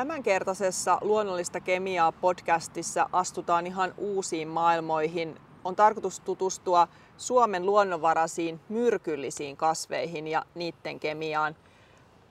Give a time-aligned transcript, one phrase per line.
[0.00, 5.40] Tämänkertaisessa luonnollista kemiaa podcastissa astutaan ihan uusiin maailmoihin.
[5.64, 11.56] On tarkoitus tutustua Suomen luonnonvaraisiin myrkyllisiin kasveihin ja niiden kemiaan.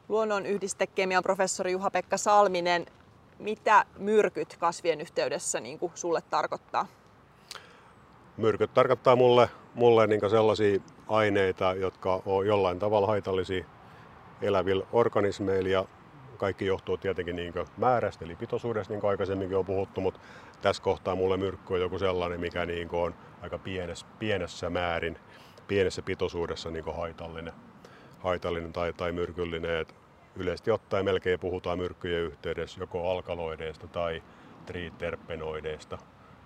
[0.08, 2.86] Luonnon yhdistekemian professori Juha-Pekka Salminen,
[3.40, 6.88] mitä myrkyt kasvien yhteydessä niin kuin sulle tarkoittaa?
[8.38, 13.66] Myrkyt tarkoittaa mulle, mulle niin sellaisia aineita, jotka on jollain tavalla haitallisia
[14.42, 15.86] elävillä organismeilla ja
[16.40, 20.20] kaikki johtuu tietenkin niin määrästä eli pitoisuudesta, niin kuin aikaisemminkin on puhuttu, mutta
[20.62, 25.20] tässä kohtaa mulle myrkky on joku sellainen, mikä niin on aika pienessä, pienessä määrin,
[25.68, 27.54] pienessä pitoisuudessa niin haitallinen,
[28.20, 29.80] haitallinen tai, tai myrkyllinen.
[29.80, 29.96] Et
[30.36, 34.24] yleisesti ottaen melkein puhutaan myrkkyjen yhteydessä joko alkaloideista tai
[34.66, 35.98] triterpenoideista,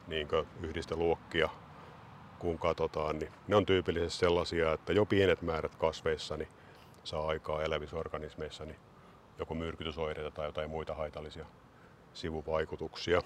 [0.07, 0.27] niin
[0.61, 1.49] yhdisteluokkia
[2.39, 6.49] kun katsotaan, niin ne on tyypillisesti sellaisia, että jo pienet määrät kasveissa niin
[7.03, 8.77] saa aikaa elävissä organismeissa niin
[9.39, 11.45] joko myrkytysoireita tai jotain muita haitallisia
[12.13, 13.21] sivuvaikutuksia.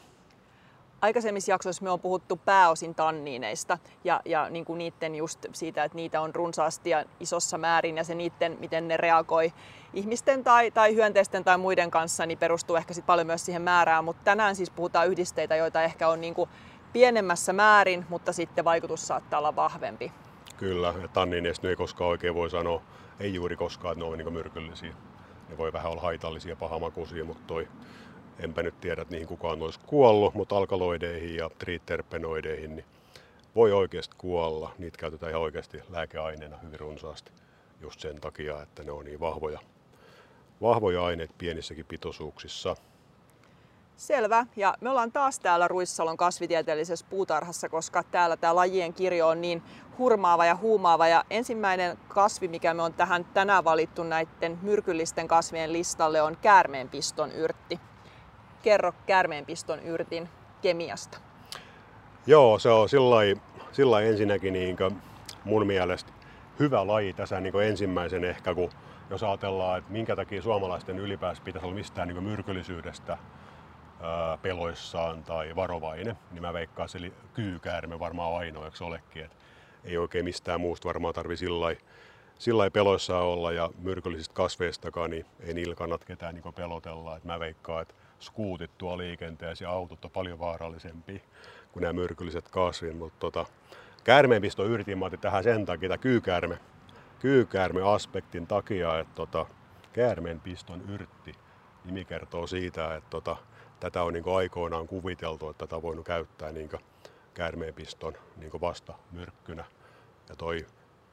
[1.02, 5.95] Aikaisemmissa jaksoissa me on puhuttu pääosin tanniineista ja, ja niin kuin niiden just siitä, että
[5.95, 9.53] niitä on runsaasti ja isossa määrin ja se niiden, miten ne reagoi
[9.94, 14.05] ihmisten tai, tai hyönteisten tai muiden kanssa, niin perustuu ehkä sit paljon myös siihen määrään.
[14.05, 16.50] Mutta tänään siis puhutaan yhdisteitä, joita ehkä on niin kuin
[16.94, 20.11] pienemmässä määrin, mutta sitten vaikutus saattaa olla vahvempi.
[20.58, 22.81] Kyllä, ja tanniineista ei koskaan oikein voi sanoa,
[23.19, 24.94] ei juuri koskaan, että ne on niin myrkyllisiä.
[25.50, 27.67] Ne voi vähän olla haitallisia pahamakuisia, mutta toi,
[28.40, 32.86] enpä nyt tiedä, että niihin kukaan olisi kuollut, mutta alkaloideihin ja triterpenoideihin niin
[33.56, 34.72] voi oikeasti kuolla.
[34.78, 37.31] Niitä käytetään ihan oikeasti lääkeaineena hyvin runsaasti
[37.81, 39.59] just sen takia, että ne on niin vahvoja,
[40.62, 42.75] vahvoja aineita pienissäkin pitoisuuksissa.
[43.98, 44.45] Selvä.
[44.56, 49.64] Ja me ollaan taas täällä Ruissalon kasvitieteellisessä puutarhassa, koska täällä tämä lajien kirjo on niin
[49.98, 51.08] hurmaava ja huumaava.
[51.08, 57.31] Ja ensimmäinen kasvi, mikä me on tähän tänään valittu näiden myrkyllisten kasvien listalle, on käärmeenpiston
[57.31, 57.80] yrtti.
[58.62, 60.30] Kerro käärmeenpiston yrtin
[60.62, 61.18] kemiasta.
[62.28, 62.90] Joo, se on
[63.72, 64.78] sillä ensinnäkin niin
[65.44, 66.12] mun mielestä
[66.59, 68.69] hyvä laji tässä niin ensimmäisen ehkä, kun
[69.09, 73.18] jos ajatellaan, että minkä takia suomalaisten ylipäänsä pitäisi olla mistään niin myrkyllisyydestä
[74.41, 79.25] peloissaan tai varovainen, niin mä veikkaan, eli kyykäärme varmaan on ainoa, eikö olekin.
[79.25, 79.38] Et
[79.88, 81.36] ei oikein mistään muusta varmaan tarvi
[82.38, 87.18] sillä peloissaan olla ja myrkyllisistä kasveistakaan, niin ei niillä kannata ketään niin pelotella.
[87.18, 91.24] Et mä veikkaan, että skuutit tuo liikenteessä ja autot on paljon vaarallisempi
[91.72, 92.98] kuin nämä myrkylliset kasvit.
[92.98, 93.46] Mutta tota,
[94.03, 96.59] käärmeenpisto yritin, mä tähän sen takia, että kyykäärme,
[97.19, 99.46] kyykäärme-aspektin takia, että tota,
[99.94, 101.31] käärmeenpiston yrtti
[101.86, 103.38] nimi kertoo siitä, että tota,
[103.80, 106.69] tätä on niin aikoinaan kuviteltu, että tätä on voinut käyttää niin
[107.34, 109.66] käärmeenpiston niin vasta myrkkynä.
[110.29, 110.65] Ja toi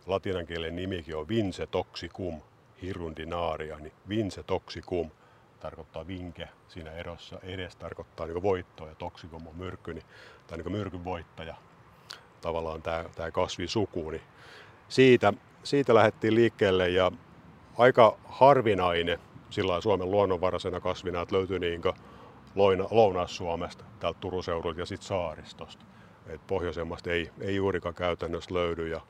[0.07, 2.41] latinan kielen nimikin on vince toxicum
[2.83, 5.11] hirundinaria, niin vince toxicum
[5.61, 10.05] tarkoittaa vinke siinä erossa, edes tarkoittaa niin voittoa ja toxicum on myrkky, niin,
[10.47, 11.55] tai niin myrkyn voittaja.
[12.41, 14.23] Tavallaan tämä, tämä kasvisuku, niin
[14.89, 15.33] siitä,
[15.65, 17.13] siitä lähdettiin liikkeelle ja
[17.79, 19.19] aika harvinainen
[19.51, 21.83] sillä Suomen luonnonvaraisena kasvina, että löytyi niin
[22.91, 25.85] Lounais-Suomesta, täältä Turun seudulta ja sitten saaristosta.
[26.29, 29.01] Et pohjoisemmasta ei, ei juurikaan käytännössä löydy ja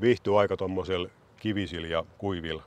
[0.00, 2.62] viihtyy aika tuommoisella kivisillä ja kuivilla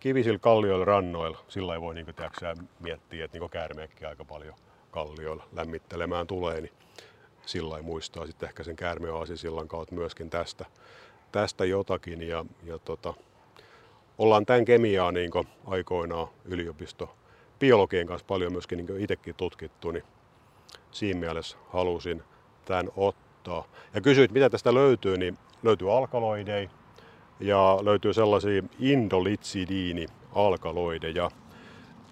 [0.00, 1.38] kivisillä kallioilla rannoilla.
[1.48, 4.54] Sillä ei voi niin tiiäksä, miettiä, että niin käärmeekki aika paljon
[4.90, 6.72] kallioilla lämmittelemään tulee, niin
[7.46, 10.64] sillä muistaa sitten ehkä sen käärmeaasisillan kautta myöskin tästä,
[11.32, 12.22] tästä jotakin.
[12.22, 13.14] Ja, ja tota,
[14.18, 15.30] ollaan tämän kemiaa niin
[15.66, 17.16] aikoinaan yliopisto
[17.58, 20.04] biologien kanssa paljon myöskin niin itsekin tutkittu, niin
[20.90, 22.22] siinä mielessä halusin
[22.64, 23.27] tämän ottaa.
[23.94, 26.68] Ja kysyit, mitä tästä löytyy, niin löytyy alkaloideja
[27.40, 31.30] ja löytyy sellaisia indolitsidiini-alkaloideja.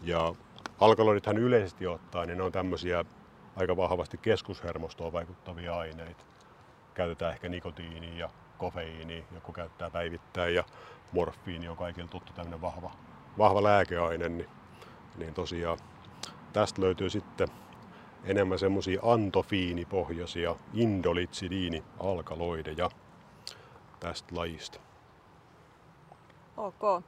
[0.03, 0.35] Ja
[0.81, 3.05] alkaloidithan yleisesti ottaen, niin ne on tämmöisiä
[3.57, 6.25] aika vahvasti keskushermostoon vaikuttavia aineita.
[6.95, 10.65] Käytetään ehkä nikotiinia ja kofeiini, joku käyttää päivittäin ja
[11.13, 12.91] morfiini on kaikille tuttu tämmöinen vahva,
[13.39, 14.49] vahva lääkeaine, niin
[15.17, 15.79] niin tosiaan
[16.53, 17.49] tästä löytyy sitten
[18.25, 22.91] enemmän semmoisia antofiinipohjaisia indolitsidiini-alkaloideja
[24.01, 24.81] tästä lajista.
[26.57, 27.05] Ok.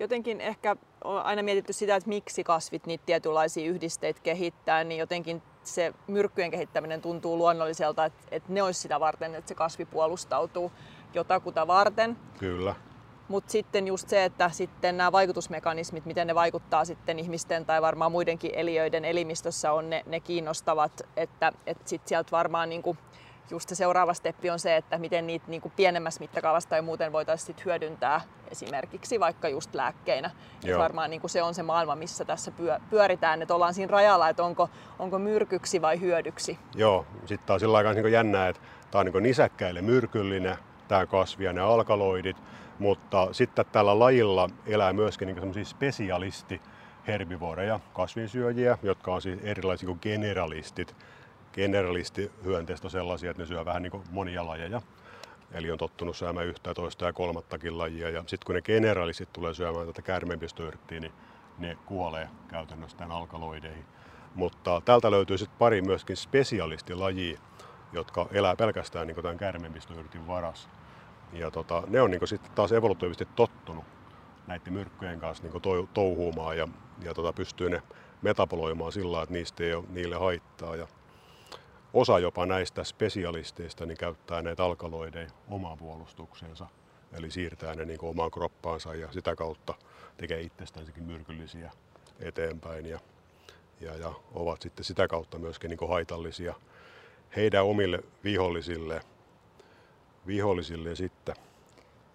[0.00, 5.42] Jotenkin ehkä on aina mietitty sitä, että miksi kasvit niitä tietynlaisia yhdisteitä kehittää, niin jotenkin
[5.62, 10.72] se myrkkyjen kehittäminen tuntuu luonnolliselta, että, että ne olisi sitä varten, että se kasvi puolustautuu
[11.14, 12.16] jotakuta varten.
[12.38, 12.74] Kyllä.
[13.28, 18.12] Mutta sitten just se, että sitten nämä vaikutusmekanismit, miten ne vaikuttaa sitten ihmisten tai varmaan
[18.12, 22.96] muidenkin eliöiden elimistössä on ne, ne kiinnostavat, että, että sitten sieltä varmaan niinku
[23.50, 27.12] just se seuraava steppi on se, että miten niitä niin kuin pienemmässä mittakaavassa tai muuten
[27.12, 30.30] voitaisiin sit hyödyntää esimerkiksi vaikka just lääkkeinä.
[30.64, 32.52] Et varmaan niin kuin se on se maailma, missä tässä
[32.90, 34.68] pyöritään, että ollaan siinä rajalla, että onko,
[34.98, 36.58] onko myrkyksi vai hyödyksi.
[36.74, 40.56] Joo, sitten taas sillä aikaa niin jännää, että tämä on niin nisäkkäille myrkyllinen,
[40.88, 42.36] tämä kasvi ja ne alkaloidit,
[42.78, 46.60] mutta sitten tällä lajilla elää myöskin niin semmoisia spesialisti
[47.06, 50.96] herbivoreja, kasvinsyöjiä, jotka on siis erilaisia kuin generalistit.
[51.52, 54.82] Generalistihyönteistä on sellaisia, että ne syö vähän niin kuin monia lajeja.
[55.52, 58.10] Eli on tottunut syömään yhtä, toista ja kolmattakin lajia.
[58.10, 61.12] Ja sitten kun ne generalistit tulee syömään tätä käärmeenpistoyrttiä, niin
[61.58, 63.84] ne kuolee käytännössä tämän alkaloideihin.
[64.34, 67.40] Mutta täältä löytyy sitten pari myöskin spesialistilajia,
[67.92, 70.68] jotka elää pelkästään niin tämän käärmeenpistoyrtin varassa.
[71.32, 73.84] Ja tota, ne on niin sitten taas evolutiivisesti tottunut
[74.46, 76.68] näiden myrkkyjen kanssa niin touhuumaan ja,
[77.02, 77.82] ja tota, pystyy ne
[78.22, 80.76] metaboloimaan sillä että niistä ei ole niille haittaa.
[80.76, 80.86] Ja
[81.92, 86.66] osa jopa näistä spesialisteista niin käyttää näitä alkaloideja omaan puolustukseensa,
[87.12, 89.74] eli siirtää ne niin omaan kroppaansa ja sitä kautta
[90.16, 91.70] tekee itsestäänsäkin myrkyllisiä
[92.20, 93.00] eteenpäin ja,
[93.80, 96.54] ja, ja ovat sitten sitä kautta myöskin niin haitallisia
[97.36, 99.00] heidän omille vihollisille,
[100.26, 101.34] vihollisille sitten.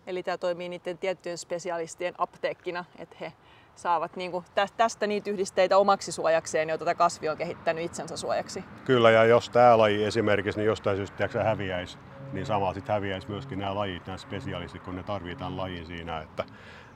[0.08, 3.34] Eli tämä toimii niiden tiettyjen spesialistien apteekkina, että he
[3.76, 4.46] saavat niin kuin
[4.78, 8.64] tästä niitä yhdisteitä omaksi suojakseen, joita tätä kasvi on kehittänyt itsensä suojaksi.
[8.86, 11.98] Kyllä, ja jos tämä laji esimerkiksi niin jostain syystä häviäisi,
[12.34, 16.44] niin samalla sitten häviäisi myöskin nämä lajit, nämä spesialistit, kun ne tarvitaan lajin siinä, että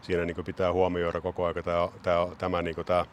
[0.02, 3.06] siinä niin pitää huomioida koko ajan tämä, tämä, tämä, niin tämä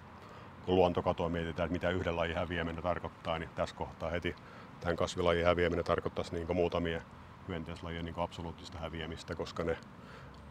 [0.66, 4.36] kun luontokatoa mietitään, että mitä yhden lajin häviäminen tarkoittaa, niin tässä kohtaa heti
[4.80, 7.00] tämän kasvilajin häviäminen tarkoittaisi niin muutamia
[7.48, 9.78] hyönteislajien niin absoluuttista häviämistä, koska ne,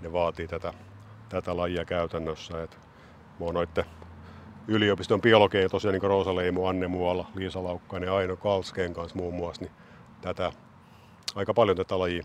[0.02, 0.74] ne vaatii tätä,
[1.30, 2.64] tätä lajia käytännössä.
[2.64, 2.80] Et
[3.40, 3.86] mä oon noitten
[4.68, 9.34] yliopiston biologeja, tosiaan niin Roosa Leimu, Anne Muola, Liisa Laukkainen ja Aino Kalskeen kanssa muun
[9.34, 9.72] muassa, niin
[10.22, 10.52] tätä,
[11.36, 12.24] aika paljon tätä lajia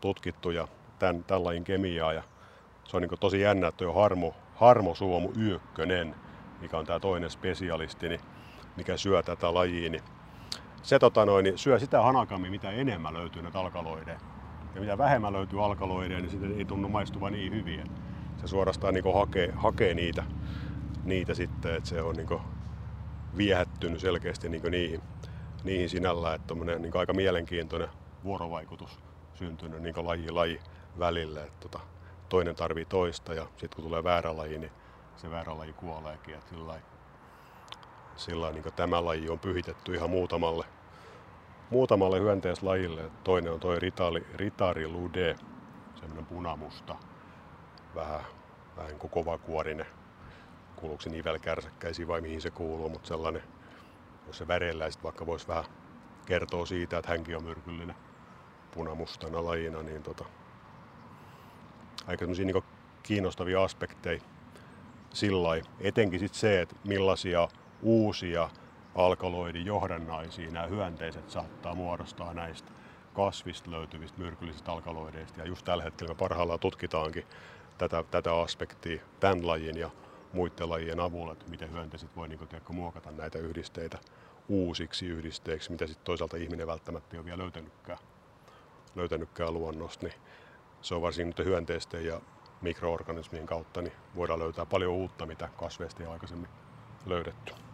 [0.00, 0.68] tutkittu ja
[0.98, 2.12] tämän, tämän lajin kemiaa.
[2.12, 2.22] Ja
[2.84, 6.14] se on niin tosi jännä, että on harmo, harmosuomu yökkönen,
[6.60, 8.20] mikä on tämä toinen spesialisti, niin
[8.76, 10.02] mikä syö tätä lajia, niin
[10.82, 14.18] se tota noin, niin syö sitä hanakammin, mitä enemmän löytyy näitä alkaloideja.
[14.74, 17.84] Ja mitä vähemmän löytyy alkaloideja, niin sitten ei tunnu maistuva niin hyvin.
[18.36, 20.24] Se suorastaan niin hakee, hakee niitä,
[21.04, 22.40] niitä sitten, että se on niin
[23.36, 25.02] viehättynyt selkeästi niin niihin,
[25.64, 27.88] niihin sinällään, että on niin aika mielenkiintoinen
[28.24, 28.98] vuorovaikutus
[29.34, 30.60] syntynyt niin laji laji
[30.98, 31.42] välille.
[31.42, 31.80] Että tota,
[32.28, 34.72] toinen tarvii toista ja sitten kun tulee väärä laji, niin
[35.16, 36.34] se väärä laji kuoleekin.
[36.34, 36.80] Että sillä
[38.18, 40.66] sillä niin tämä laji on pyhitetty ihan muutamalle,
[41.70, 43.10] muutamalle hyönteislajille.
[43.24, 43.74] Toinen on tuo
[44.36, 45.36] ritari, lude,
[45.94, 46.96] semmoinen punamusta,
[47.94, 48.20] vähän,
[48.76, 49.86] vähän kovakuorinen.
[50.76, 53.42] Kuuluuko se nivelkärsäkkäisiin vai mihin se kuuluu, mutta sellainen,
[54.26, 55.64] jos se väreillä vaikka voisi vähän
[56.26, 57.96] kertoa siitä, että hänkin on myrkyllinen
[58.74, 60.24] punamustana lajina, niin tota,
[62.06, 62.62] aika niin
[63.02, 64.20] kiinnostavia aspekteja
[65.14, 65.48] sillä
[65.80, 67.48] Etenkin sit se, että millaisia
[67.82, 68.50] uusia
[68.94, 72.70] alkaloidin johdannaisia nämä hyönteiset saattaa muodostaa näistä
[73.14, 75.40] kasvista löytyvistä myrkyllisistä alkaloideista.
[75.40, 77.26] Ja just tällä hetkellä me parhaillaan tutkitaankin
[77.78, 79.90] tätä, tätä aspektia tämän lajin ja
[80.32, 83.98] muiden lajien avulla, että miten hyönteiset voi niin kuin, muokata näitä yhdisteitä
[84.48, 87.98] uusiksi yhdisteiksi, mitä sitten toisaalta ihminen välttämättä ei ole vielä löytänytkään,
[88.94, 90.06] löytänytkään luonnosta.
[90.06, 90.16] Niin
[90.80, 92.20] se on varsinkin nyt hyönteisten ja
[92.62, 96.48] mikroorganismien kautta, niin voidaan löytää paljon uutta, mitä kasveista ei aikaisemmin
[97.06, 97.67] löydetty.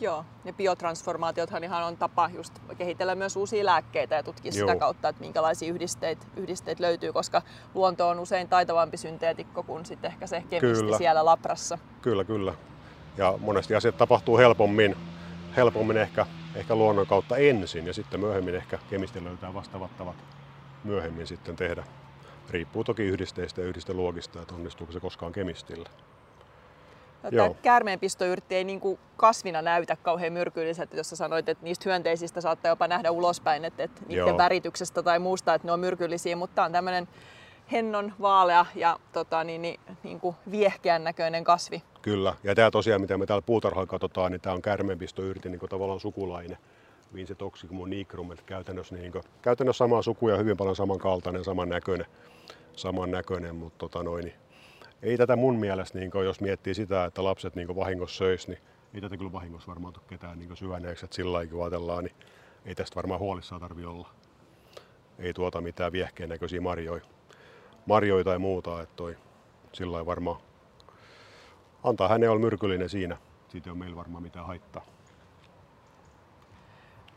[0.00, 4.68] Joo, ja biotransformaatiothan ihan on tapa just kehitellä myös uusia lääkkeitä ja tutkia Joo.
[4.68, 7.42] sitä kautta, että minkälaisia yhdisteitä, yhdisteitä löytyy, koska
[7.74, 10.98] luonto on usein taitavampi synteetikko kuin sitten ehkä se kemisti kyllä.
[10.98, 11.78] siellä labrassa.
[12.02, 12.54] Kyllä, kyllä.
[13.16, 14.96] Ja monesti asiat tapahtuu helpommin,
[15.56, 20.16] helpommin ehkä, ehkä luonnon kautta ensin ja sitten myöhemmin ehkä kemisti löytää vastaavat tavat
[20.84, 21.84] myöhemmin sitten tehdä.
[22.50, 25.88] Riippuu toki yhdisteistä ja yhdisteluokista, että onnistuuko se koskaan kemistillä.
[27.22, 32.40] Tämä käärmeenpistoyrtti ei niin kuin kasvina näytä kauhean myrkylliseltä, jos sä sanoit, että niistä hyönteisistä
[32.40, 34.38] saattaa jopa nähdä ulospäin, että, että niiden Joo.
[34.38, 37.08] värityksestä tai muusta, että ne on myrkyllisiä, mutta tämä on tämmöinen
[37.72, 41.82] hennon vaalea ja tota, niin, niin, niin kuin viehkeän näköinen kasvi.
[42.02, 45.70] Kyllä, ja tämä tosiaan, mitä me täällä puutarhalla katsotaan, niin tämä on käärmeenpistoyrtti niin kuin
[45.70, 46.58] tavallaan sukulainen.
[47.14, 52.06] Vince toxicum nigrum, että käytännössä, niin kuin, käytännössä samaa sukuja, hyvin paljon samankaltainen, samannäköinen,
[52.76, 54.34] samannäköinen mutta tota noin, niin
[55.02, 58.58] ei tätä mun mielestä, niin kun, jos miettii sitä, että lapset niin vahingossa söis, niin
[58.94, 61.04] ei tätä kyllä vahingossa varmaan tule ketään niin syöneeksi.
[61.04, 62.16] Että sillä kun ajatellaan, niin
[62.64, 64.08] ei tästä varmaan huolissaan tarvi olla.
[65.18, 67.02] Ei tuota mitään viehkeen näköisiä marjoja,
[67.86, 68.82] marjoja tai muuta.
[68.82, 69.16] Että toi
[69.72, 70.40] sillä varmaan
[71.84, 73.16] antaa hänen olla myrkyllinen siinä.
[73.48, 74.84] Siitä ei ole meillä varmaan mitään haittaa.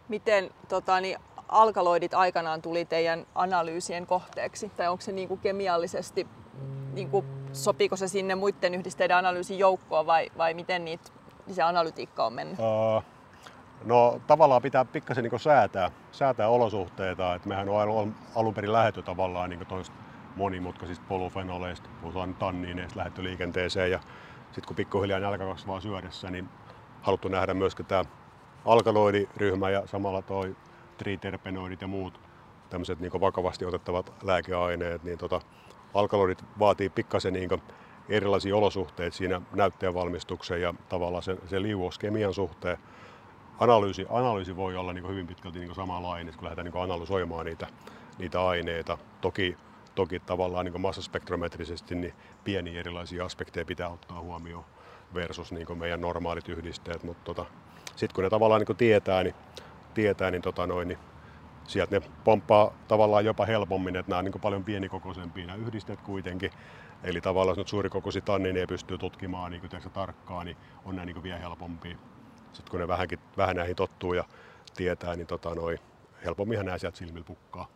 [0.09, 4.69] Miten tota, niin alkaloidit aikanaan tuli teidän analyysien kohteeksi?
[4.69, 6.27] Tai onko se niin kuin kemiallisesti,
[6.93, 11.09] niin kuin, sopiiko se sinne muiden yhdisteiden analyysin joukkoon vai, vai miten niitä,
[11.51, 12.59] se analytiikka on mennyt?
[12.59, 13.03] Uh,
[13.85, 17.35] no tavallaan pitää pikkasen niin säätää, säätää olosuhteita.
[17.35, 19.95] Et mehän on alun perin lähetty tavallaan niin toista
[20.35, 23.99] monimutkaisista polufenoleista, puhutaan tanniineista lähetty liikenteeseen ja
[24.45, 26.49] sitten kun pikkuhiljaa nälkä kasvaa syödessä, niin
[27.01, 28.03] haluttu nähdä myöskin tämä
[28.65, 30.55] alkaloidiryhmä ja samalla toi
[30.97, 32.19] triterpenoidit ja muut
[32.73, 35.41] tämmöiset niin vakavasti otettavat lääkeaineet, niin tota,
[35.93, 37.49] alkaloidit vaatii pikkasen niin
[38.09, 42.77] erilaisia olosuhteita siinä näytteen valmistuksen ja tavallaan sen, sen liuoskemian suhteen.
[43.59, 47.67] Analyysi, analyysi voi olla niin hyvin pitkälti niin samanlainen, kun lähdetään niin analysoimaan niitä,
[48.17, 48.97] niitä aineita.
[49.21, 49.57] Toki,
[49.95, 52.13] toki tavallaan niin massaspektrometrisesti niin
[52.43, 54.65] pieniä erilaisia aspekteja pitää ottaa huomioon
[55.13, 57.45] versus niin meidän normaalit yhdisteet, mutta tota,
[57.95, 59.35] sitten kun ne tavallaan niin tietää, niin,
[59.93, 60.99] tietää, niin, tota noin, niin
[61.67, 66.51] sieltä ne pomppaa tavallaan jopa helpommin, että nämä on niin paljon pienikokoisempia nämä yhdisteet kuitenkin.
[67.03, 71.23] Eli tavallaan jos nyt suurikokoisia tannineja pystyy tutkimaan niin kuin tarkkaan, niin on nämä niin
[71.23, 71.97] vielä helpompia.
[72.53, 74.23] Sitten kun ne vähänkin, vähän näihin tottuu ja
[74.75, 75.77] tietää, niin tota noin,
[76.25, 77.67] helpomminhan nämä sieltä silmillä pukkaa.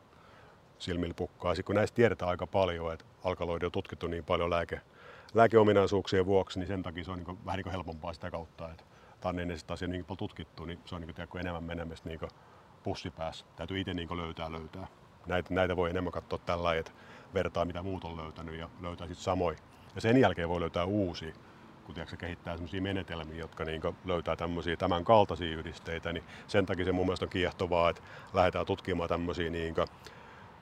[0.79, 1.56] Silmillä pukkaa.
[1.56, 4.82] Sitten kun näistä tiedetään aika paljon, että alkaloidi on tutkittu niin paljon lääke,
[5.34, 8.72] lääkeominaisuuksien vuoksi, niin sen takia se on niin vähän niin helpompaa sitä kautta.
[8.72, 8.84] Että
[9.22, 12.20] tanniinisesta asiaa niin paljon tutkittu, niin se on niin kuin, enemmän menemistä niin
[12.88, 13.46] pussipäässä.
[13.56, 14.88] Täytyy itse niin löytää löytää.
[15.25, 16.91] Näitä, näitä voi enemmän katsoa tällä että
[17.34, 19.58] vertaa mitä muut on löytänyt ja löytää sitten samoin.
[19.96, 21.34] Ja sen jälkeen voi löytää uusia,
[21.86, 26.86] kun tiedätkö, kehittää sellaisia menetelmiä, jotka niin löytää tämmöisiä tämän kaltaisia yhdisteitä, niin sen takia
[26.86, 28.01] se mun mielestä on kiehtovaa, että
[28.34, 29.75] lähdetään tutkimaan tämmöisiä niin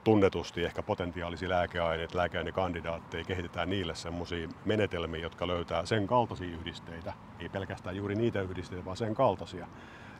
[0.04, 7.50] tunnetusti ehkä potentiaalisia lääkeaineita, lääkeainekandidaatteja, kehitetään niille semmoisia menetelmiä, jotka löytää sen kaltaisia yhdisteitä, ei
[7.50, 9.68] pelkästään juuri niitä yhdisteitä, vaan sen kaltaisia.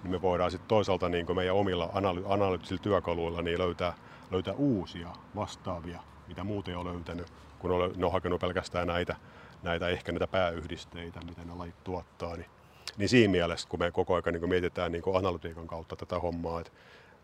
[0.06, 3.94] Niin me voidaan sitten toisaalta niin meidän omilla analy- analyyttisilla työkaluilla niin löytää,
[4.32, 9.16] löytää uusia vastaavia, mitä muut ei ole löytänyt, kun ne on hakenut pelkästään näitä,
[9.64, 12.36] näitä ehkä näitä pääyhdisteitä, mitä ne lajit tuottaa.
[12.36, 12.50] Niin,
[12.98, 16.72] niin siinä mielessä, kun me koko ajan niin mietitään niin analytiikan kautta tätä hommaa, että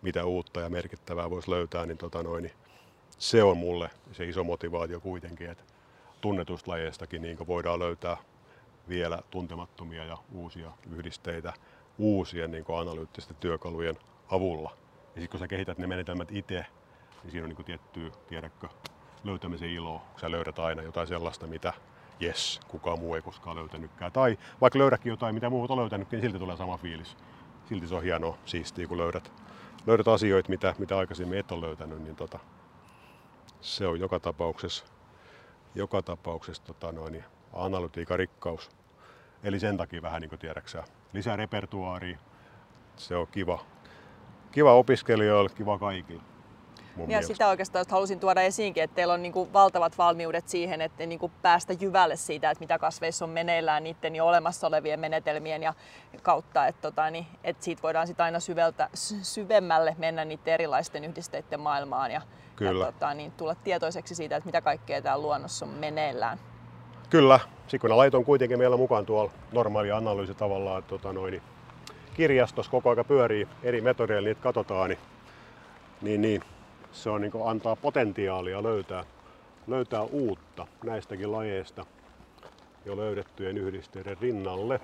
[0.02, 2.54] mitä uutta ja merkittävää voisi löytää, niin, tota noin, niin
[3.18, 5.64] se on mulle se iso motivaatio kuitenkin, että
[6.22, 8.18] tunnetusta lajeistakin niin voidaan löytää
[8.90, 11.54] vielä tuntemattomia ja uusia yhdisteitä
[11.98, 13.96] uusien niin analyyttisten työkalujen
[14.30, 14.72] avulla.
[15.16, 16.66] Ja sitten kun sä kehität ne menetelmät itse,
[17.24, 18.68] niin siinä on niin tiettyä, tiedätkö,
[19.24, 21.74] löytämisen ilo, kun sä löydät aina jotain sellaista, mitä
[22.20, 24.12] jes, kukaan muu ei koskaan löytänytkään.
[24.12, 27.18] Tai vaikka löydäkin jotain, mitä muut on löytänyt, niin silti tulee sama fiilis.
[27.70, 29.32] Silti se on hienoa, siistiä, kun löydät
[29.88, 32.40] löydät asioita, mitä, mitä aikaisemmin et ole löytänyt, niin tota,
[33.62, 34.86] se on joka tapauksessa,
[35.76, 38.72] joka tapauksessa tota noin, analytiikan rikkaus.
[39.44, 40.84] Eli sen takia vähän niin kuin tiedäksä,
[41.14, 42.18] lisää repertuaaria.
[42.96, 43.60] Se on kiva.
[44.52, 46.24] Kiva opiskelijoille, kiva kaikille
[46.98, 47.34] ja mielestä.
[47.34, 51.32] sitä oikeastaan halusin tuoda esiinkin, että teillä on niin valtavat valmiudet siihen, että niin kuin
[51.42, 55.74] päästä jyvälle siitä, että mitä kasveissa on meneillään niiden jo olemassa olevien menetelmien ja
[56.22, 58.90] kautta, että, tota, niin, että siitä voidaan sitten aina syveltä,
[59.22, 62.22] syvemmälle mennä niiden erilaisten yhdisteiden maailmaan ja,
[62.56, 62.86] Kyllä.
[62.86, 66.40] ja tota, niin, tulla tietoiseksi siitä, että mitä kaikkea täällä luonnossa on meneillään.
[67.12, 71.44] Kyllä, Sikunalait on kuitenkin meillä mukaan tuolla normaali analyysi tavallaan, että tota noin, niin
[72.14, 75.00] kirjastossa koko ajan pyörii eri metodeilla, niitä katsotaan, niin,
[76.02, 76.42] niin, niin
[76.92, 79.06] se on, niin antaa potentiaalia löytää,
[79.68, 81.86] löytää uutta näistäkin lajeista
[82.86, 84.82] jo löydettyjen yhdisteiden rinnalle.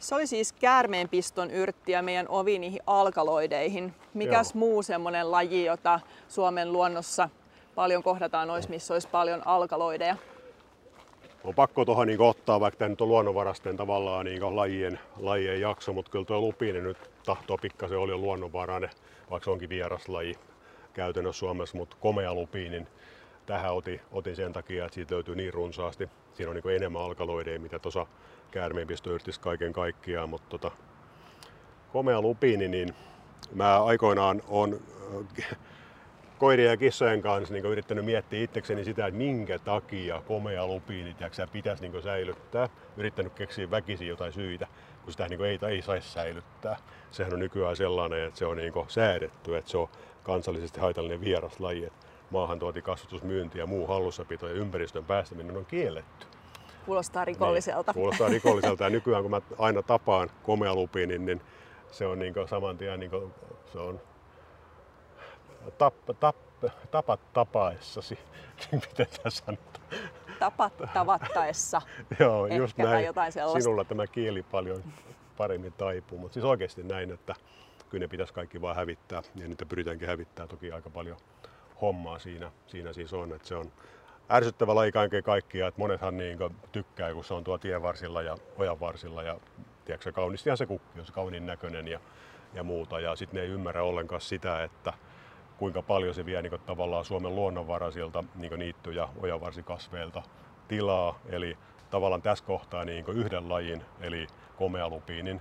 [0.00, 3.94] Se oli siis käärmeenpiston yrtti ja meidän ovi niihin alkaloideihin.
[4.14, 4.58] Mikäs Joo.
[4.58, 7.28] muu semmoinen laji, jota Suomen luonnossa
[7.74, 10.16] paljon kohdataan olisi, missä olisi paljon alkaloideja?
[11.44, 15.92] On pakko tuohon niin ottaa, vaikka tämä nyt on luonnonvarasten tavallaan niin lajien, lajien jakso,
[15.92, 18.90] mutta kyllä tuo lupinen nyt tahtoo pikkasen oli luonnonvarainen,
[19.30, 20.34] vaikka se onkin vieraslaji
[20.92, 22.88] käytännössä Suomessa, mutta komea lupi, niin
[23.46, 26.08] tähän otin, otin sen takia, että siitä löytyy niin runsaasti.
[26.32, 28.06] Siinä on niin enemmän alkaloideja, mitä tuossa
[28.50, 30.70] käärmeenpistoyrtissä kaiken kaikkiaan, mutta tota,
[31.92, 32.94] komea lupiini, niin
[33.54, 34.80] mä aikoinaan on
[35.40, 35.56] äh,
[36.38, 41.16] koirien ja kissojen kanssa niin yrittänyt miettiä itsekseni sitä, että minkä takia komea lupiini
[41.52, 42.68] pitäisi niin säilyttää.
[42.96, 44.66] Yrittänyt keksiä väkisin jotain syitä,
[45.04, 46.76] kun sitä niin ei, ei saisi säilyttää.
[47.10, 49.88] Sehän on nykyään sellainen, että se on niin säädetty, että se on
[50.22, 51.92] kansallisesti haitallinen vieraslaji.
[52.30, 56.26] Maahantuoti, kasvatusmyynti ja muu hallussapito ja ympäristön päästäminen on kielletty.
[56.86, 57.92] Kuulostaa rikolliselta.
[57.92, 61.40] Niin, kuulostaa rikolliselta ja nykyään kun mä aina tapaan komealupiinin, niin
[61.90, 63.10] se on niin saman tien niin
[63.72, 64.00] se on
[65.78, 66.36] tap, tap,
[66.90, 68.14] tapat tapaessasi,
[68.60, 69.84] niin miten tässä sanotaan?
[70.38, 71.82] Tapat tavattaessa.
[72.20, 73.06] Joo, just näin.
[73.06, 74.84] Jotain Sinulla tämä kieli paljon
[75.36, 77.34] paremmin taipuu, mutta siis oikeasti näin, että
[77.90, 81.16] kyllä ne pitäisi kaikki vaan hävittää ja niitä pyritäänkin hävittää toki aika paljon
[81.80, 83.72] hommaa siinä, siinä siis on, että se on
[84.30, 86.38] ärsyttävä laji kaiken kaikkiaan, että monethan niin
[86.72, 89.40] tykkää, kun se on tuo tien varsilla ja ojan varsilla ja
[89.84, 92.00] tiedätkö, kaunistihan se kukki on se kauniin näköinen ja,
[92.54, 94.92] ja muuta ja sitten ne ei ymmärrä ollenkaan sitä, että
[95.58, 100.22] kuinka paljon se vie niin kuin, tavallaan Suomen luonnonvaraisilta niin niitty- ja ojanvarsikasveilta
[100.68, 101.58] tilaa, eli
[101.90, 105.40] tavallaan tässä kohtaa niin yhden lajin, eli komealupiinin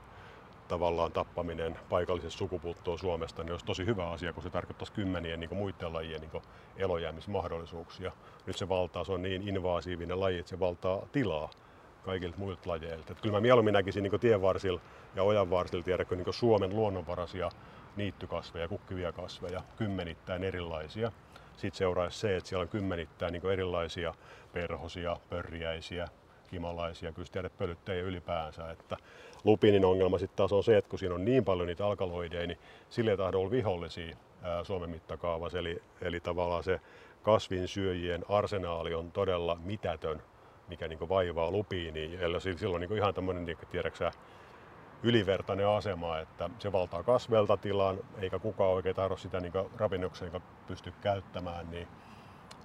[0.67, 5.55] tavallaan tappaminen paikallisessa sukupuuttoon Suomesta, niin olisi tosi hyvä asia, kun se tarkoittaisi kymmenien niin
[5.55, 6.41] muiden lajien niin
[6.77, 8.11] elojäämismahdollisuuksia.
[8.45, 11.49] Nyt se valtaa, se on niin invasiivinen laji, että se valtaa tilaa
[12.03, 13.11] kaikilta muilta lajeilta.
[13.11, 14.81] Että kyllä mä mieluummin näkisin niin tienvarsilla
[15.15, 17.49] ja ojanvarsilla tiedäkö niin Suomen luonnonvaraisia
[17.95, 21.11] niittykasveja, kukkivia kasveja, kymmenittäin erilaisia.
[21.57, 24.13] Sitten seuraisi se, että siellä on kymmenittäin niin erilaisia
[24.53, 26.07] perhosia, pörjäisiä,
[26.47, 28.71] kimalaisia, kyllä tiedät pölyttäjiä ylipäänsä.
[28.71, 28.97] Että
[29.43, 32.59] lupinin ongelma sitten taas on se, että kun siinä on niin paljon niitä alkaloideja, niin
[32.89, 35.59] sille ei tahdo olla vihollisia ää, Suomen mittakaavassa.
[35.59, 36.81] Eli, eli tavallaan se
[37.23, 40.21] kasvinsyöjien arsenaali on todella mitätön,
[40.67, 42.19] mikä niin vaivaa lupiiniin.
[42.19, 44.11] Eli silloin niin ihan tämmöinen, niin tiedäksä,
[45.03, 50.93] ylivertainen asema, että se valtaa kasvelta tilan, eikä kukaan oikein tahdo sitä niin ravinnokseen pysty
[51.01, 51.87] käyttämään, niin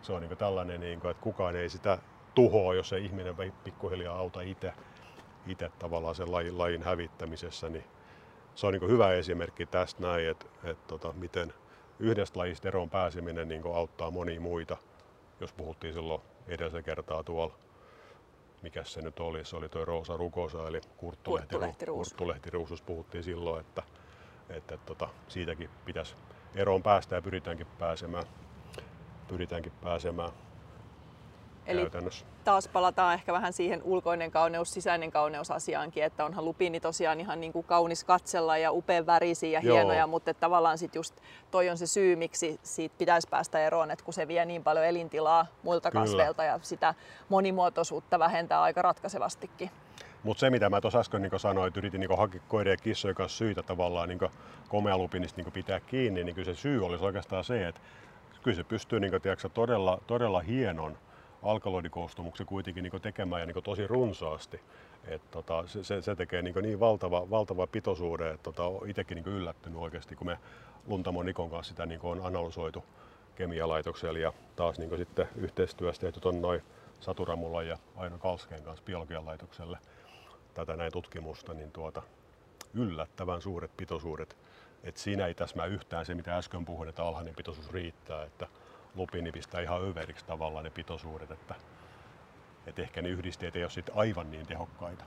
[0.02, 1.98] se on niin tällainen, niin kuin, että kukaan ei sitä
[2.34, 4.72] tuhoa, jos se ihminen pikkuhiljaa auta itse,
[5.46, 7.84] itse tavallaan sen lajin, lajin hävittämisessä, niin
[8.54, 11.54] se on niin hyvä esimerkki tästä näin, että, että tota, miten
[11.98, 14.76] yhdestä lajista eroon pääseminen niin auttaa monia muita.
[15.40, 17.54] Jos puhuttiin silloin edellisen kertaa tuolla,
[18.62, 22.08] mikä se nyt oli, se oli tuo Roosa Rukosa, eli kurttulehtiruus.
[22.08, 23.82] kurttulehtiruusus puhuttiin silloin, että,
[24.50, 26.14] että, että tota, siitäkin pitäisi
[26.54, 28.24] eroon päästä ja pyritäänkin pääsemään,
[29.28, 30.32] pyritäänkin pääsemään
[31.68, 31.90] Eli
[32.44, 37.40] taas palataan ehkä vähän siihen ulkoinen kauneus, sisäinen kauneus asiaankin, että onhan lupiini tosiaan ihan
[37.40, 39.76] niin kuin kaunis katsella ja upean värisiä ja Joo.
[39.76, 41.14] hienoja, mutta että tavallaan sit just
[41.50, 44.86] toi on se syy, miksi siitä pitäisi päästä eroon, että kun se vie niin paljon
[44.86, 46.04] elintilaa muilta Kyllä.
[46.04, 46.94] kasveilta ja sitä
[47.28, 49.70] monimuotoisuutta vähentää aika ratkaisevastikin.
[50.22, 53.14] Mutta se, mitä mä tuossa äsken niin sanoin, että yritin niin hakea koirien ja kissojen
[53.14, 54.20] kanssa syitä tavallaan niin
[54.68, 57.80] komealupinista niin pitää kiinni, niin kyllä se syy olisi oikeastaan se, että
[58.42, 60.98] kyllä se pystyy niin kuin, tiedätkö, todella, todella hienon
[61.42, 64.60] alkaloidikoostumuksen kuitenkin niin tekemään ja niin tosi runsaasti.
[65.08, 69.34] Et tota, se, se, tekee niin, niin valtava, valtava pitoisuuden, että tota, olen itsekin niin
[69.34, 70.38] yllättynyt oikeasti, kun me
[70.86, 72.84] Luntamon Nikon kanssa sitä niin on analysoitu
[73.36, 76.62] kemialaitoksella ja taas niin sitten yhteistyössä tehty tuon noin
[77.00, 79.78] Saturamulla ja Aino Kalskeen kanssa biologian laitokselle
[80.54, 82.02] tätä näin tutkimusta, niin tuota,
[82.74, 84.36] yllättävän suuret pitoisuudet.
[84.84, 88.24] Et siinä ei täsmää yhtään se, mitä äsken puhuin, että alhainen pitoisuus riittää.
[88.24, 88.46] Että
[88.98, 91.54] lupiini pistää ihan överiksi tavallaan ne pitoisuudet, että,
[92.66, 95.04] että ehkä ne yhdisteet ei ole sitten aivan niin tehokkaita,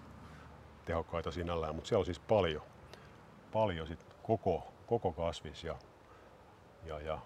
[0.86, 2.64] tehokkaita sinällään, mutta siellä on siis paljon,
[3.52, 5.76] paljon sit koko, koko kasvis ja,
[6.86, 7.20] ja, ja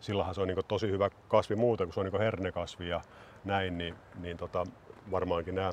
[0.00, 3.00] sillähän se on niin tosi hyvä kasvi muuta, kun se on niin hernekasvi ja
[3.44, 4.66] näin, niin, niin tota,
[5.10, 5.72] varmaankin nämä,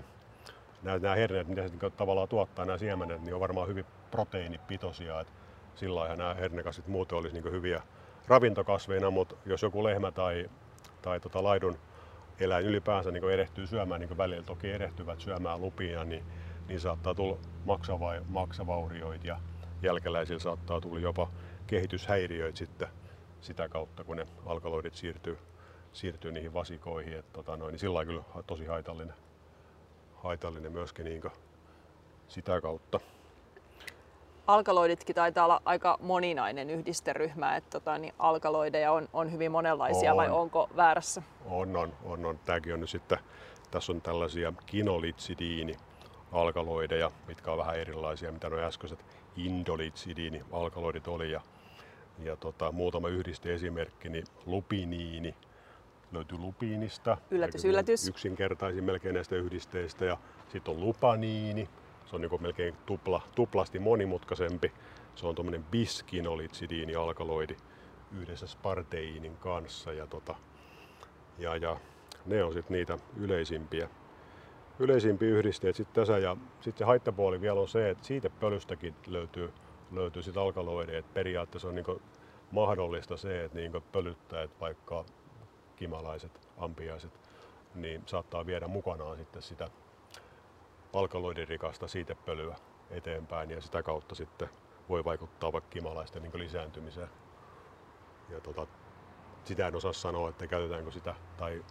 [0.83, 5.19] nämä, nämä herneet, mitä se niin tavallaan tuottaa, nämä siemenet, niin on varmaan hyvin proteiinipitoisia,
[5.19, 5.33] että
[5.75, 7.81] sillä lailla nämä hernekasvit muuten olisi niin hyviä,
[8.27, 10.49] ravintokasveina, mutta jos joku lehmä tai,
[11.01, 11.77] tai tota laidun
[12.39, 16.23] eläin ylipäänsä niin erehtyy syömään, niin välillä toki erehtyvät syömään lupia, niin,
[16.67, 19.39] niin saattaa tulla maksava, maksavaurioita ja
[19.81, 21.29] jälkeläisillä saattaa tulla jopa
[21.67, 22.87] kehityshäiriöitä sitten
[23.41, 25.37] sitä kautta, kun ne alkaloidit siirtyy,
[25.93, 27.17] siirtyy niihin vasikoihin.
[27.17, 29.15] Et, tota noin, niin sillä on kyllä tosi haitallinen,
[30.15, 31.21] haitallinen myöskin niin
[32.27, 32.99] sitä kautta
[34.47, 40.17] alkaloiditkin taitaa olla aika moninainen yhdisteryhmä, että tota, niin alkaloideja on, on hyvin monenlaisia on.
[40.17, 41.23] vai onko väärässä?
[41.45, 42.39] On, on, on, on.
[42.45, 43.17] Tämäkin on nyt sitten,
[43.71, 45.75] tässä on tällaisia kinolitsidiini
[46.31, 49.05] alkaloideja, mitkä on vähän erilaisia, mitä nuo äskeiset
[49.37, 51.31] indolitsidiini alkaloidit oli.
[51.31, 51.41] Ja,
[52.23, 55.35] ja tota, muutama yhdisteesimerkki, niin lupiniini
[56.11, 57.17] löytyy lupiinista.
[57.31, 58.07] Yllätys, yllätys.
[58.07, 60.05] Yksinkertaisin melkein näistä yhdisteistä.
[60.05, 60.17] Ja
[60.51, 61.69] sitten on lupaniini,
[62.05, 64.71] se on niin melkein tupla, tuplasti monimutkaisempi.
[65.15, 67.57] Se on tuommoinen biskinolitsidiini alkaloidi
[68.11, 69.93] yhdessä sparteiinin kanssa.
[69.93, 70.35] Ja, tota,
[71.37, 71.77] ja, ja
[72.25, 73.89] ne on sitten niitä yleisimpiä,
[74.79, 76.17] yleisimpiä yhdisteitä sitten tässä.
[76.17, 79.53] Ja sitten se haittapuoli vielä on se, että siitä pölystäkin löytyy,
[79.91, 80.99] löytyy sitten alkaloideja.
[80.99, 82.01] Et periaatteessa on niin
[82.51, 85.05] mahdollista se, että niin pölyttäjät, vaikka
[85.75, 87.19] kimalaiset, ampiaiset,
[87.75, 89.69] niin saattaa viedä mukanaan sitten sitä
[90.93, 92.55] alkaloidirikasta siitepölyä
[92.89, 94.49] eteenpäin ja sitä kautta sitten
[94.89, 97.09] voi vaikuttaa vaikka kimalaisten niin lisääntymiseen.
[98.29, 98.67] Ja tota,
[99.43, 101.63] sitä en osaa sanoa, että käytetäänkö sitä tai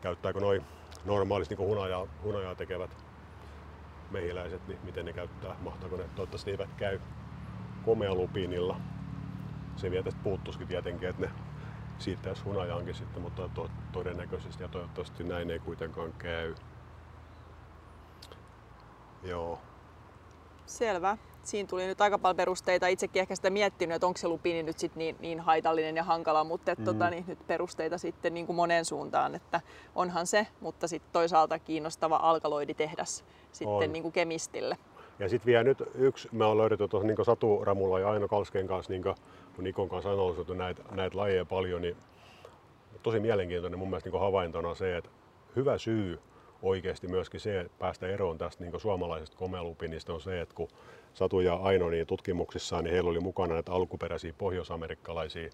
[0.00, 0.64] käyttääkö noin
[1.04, 2.90] normaalisti niin hunajaa, hunajaa tekevät
[4.10, 7.00] mehiläiset, niin miten ne käyttää, mahtaako ne, toivottavasti eivät käy
[7.84, 8.80] komealupiinilla.
[9.76, 11.30] Se vielä tästä puuttuisikin tietenkin, että ne
[11.98, 16.54] siittäisi hunajaankin sitten, mutta to, todennäköisesti ja toivottavasti näin ei kuitenkaan käy.
[19.22, 19.58] Joo.
[20.66, 21.18] Selvä.
[21.42, 22.86] Siinä tuli nyt aika paljon perusteita.
[22.86, 26.44] Itsekin ehkä sitä miettinyt, että onko se lupiini nyt sit niin, niin haitallinen ja hankala,
[26.44, 26.84] mutta et, mm.
[26.84, 29.60] tota, niin, nyt perusteita sitten niin kuin moneen suuntaan, että
[29.94, 34.76] onhan se, mutta sitten toisaalta kiinnostava alkaloiditehdas sitten niin kuin kemistille.
[35.18, 38.66] Ja sitten vielä nyt yksi, me on löydetty tuossa niin Satu Ramulla ja Aino Kalskeen
[38.66, 41.96] kanssa, niin kun Nikon kanssa analysoitu näitä, näitä lajeja paljon, niin
[43.02, 45.10] tosi mielenkiintoinen mun mielestä niin havaintona se, että
[45.56, 46.18] hyvä syy
[46.62, 50.68] oikeasti myöskin se, että päästä eroon tästä niin suomalaisesta komealupinista on se, että kun
[51.14, 55.50] Satu ja Aino niin tutkimuksissaan, niin heillä oli mukana näitä alkuperäisiä pohjoisamerikkalaisia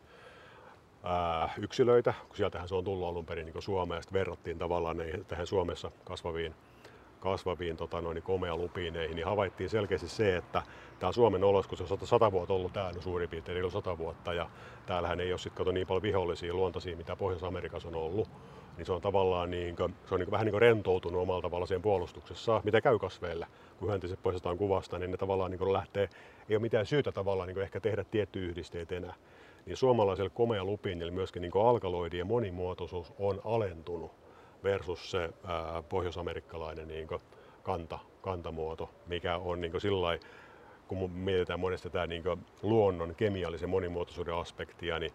[1.03, 4.97] ää, yksilöitä, kun sieltähän se on tullut alun perin niin Suomeen, ja verrattiin tavallaan
[5.29, 6.55] tähän Suomessa kasvaviin
[7.23, 10.63] kasvaviin tota, noin, komealupiineihin, niin havaittiin selkeästi se, että
[10.99, 14.35] tämä Suomen olos, kun se on sata vuotta ollut täällä suurin piirtein, eli sata vuotta,
[14.35, 14.51] ja
[14.87, 18.29] täällähän ei ole sitten niin paljon vihollisia luontaisia, mitä Pohjois-Amerikassa on ollut,
[18.77, 21.43] niin se on tavallaan niin kuin, se on niin kuin, vähän niin kuin rentoutunut omalla
[21.43, 23.47] tavalla siihen puolustuksessa, mitä käy kasveille.
[23.79, 26.09] Kun hyöntiset poistetaan kuvasta, niin ne tavallaan niin kuin lähtee,
[26.49, 29.15] ei ole mitään syytä tavallaan niin kuin ehkä tehdä tietty yhdisteet enää.
[29.67, 34.13] Niin suomalaiselle komea lupiinille myöskin niin kuin alkaloidien monimuotoisuus on alentunut
[34.65, 37.21] versus se ää, pohjoisamerikkalainen niin kuin
[37.63, 40.19] kanta, kantamuoto, mikä on niin sillä
[40.89, 42.23] kun mietitään monesti tätä niin
[42.63, 45.13] luonnon kemiallisen monimuotoisuuden aspektia, niin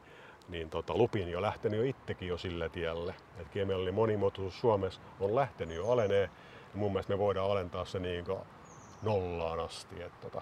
[0.49, 3.15] niin tota, Lupin jo lähtenyt jo itsekin jo sille tielle.
[3.39, 6.29] että kemiallinen monimuotoisuus Suomessa on lähtenyt jo alenee.
[6.73, 8.25] Ja mun mielestä me voidaan alentaa se niin
[9.03, 10.03] nollaan asti.
[10.03, 10.41] Et, tota,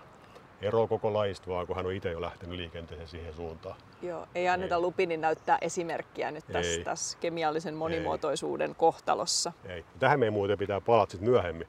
[0.61, 3.75] ero koko laista vaan, kun hän on itse jo lähtenyt liikenteeseen siihen suuntaan.
[4.01, 4.81] Joo, ei anneta ei.
[4.81, 8.75] Lupinin näyttää esimerkkiä nyt tässä, tässä kemiallisen monimuotoisuuden ei.
[8.77, 9.53] kohtalossa.
[9.65, 9.85] Ei.
[9.99, 11.67] Tähän meidän muuten pitää palata sitten myöhemmin,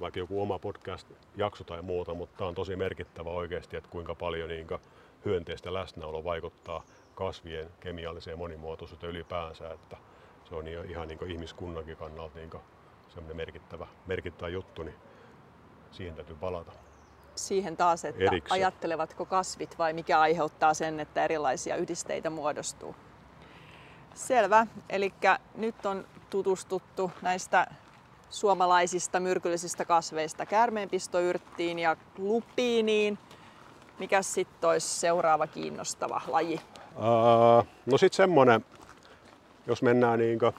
[0.00, 4.48] vaikka joku oma podcast-jakso tai muuta, mutta tämä on tosi merkittävä oikeasti, että kuinka paljon
[4.48, 4.66] niin
[5.24, 6.84] hyönteistä läsnäolo vaikuttaa
[7.14, 9.96] kasvien kemialliseen monimuotoisuuteen ylipäänsä, että
[10.48, 12.50] se on ihan niin ihmiskunnankin kannalta niin
[13.08, 14.96] semmoinen merkittävä, merkittävä juttu, niin
[15.90, 16.72] siihen täytyy palata.
[17.34, 18.60] Siihen taas, että Erikseen.
[18.60, 22.96] ajattelevatko kasvit vai mikä aiheuttaa sen, että erilaisia yhdisteitä muodostuu.
[24.14, 24.66] Selvä.
[24.88, 25.14] Eli
[25.54, 27.66] nyt on tutustuttu näistä
[28.30, 33.18] suomalaisista myrkyllisistä kasveista käärmeenpistoyrttiin ja lupiiniin.
[33.98, 36.60] Mikä sitten olisi seuraava kiinnostava laji?
[36.96, 38.64] Uh, no sitten semmonen,
[39.66, 40.52] jos mennään niinkö,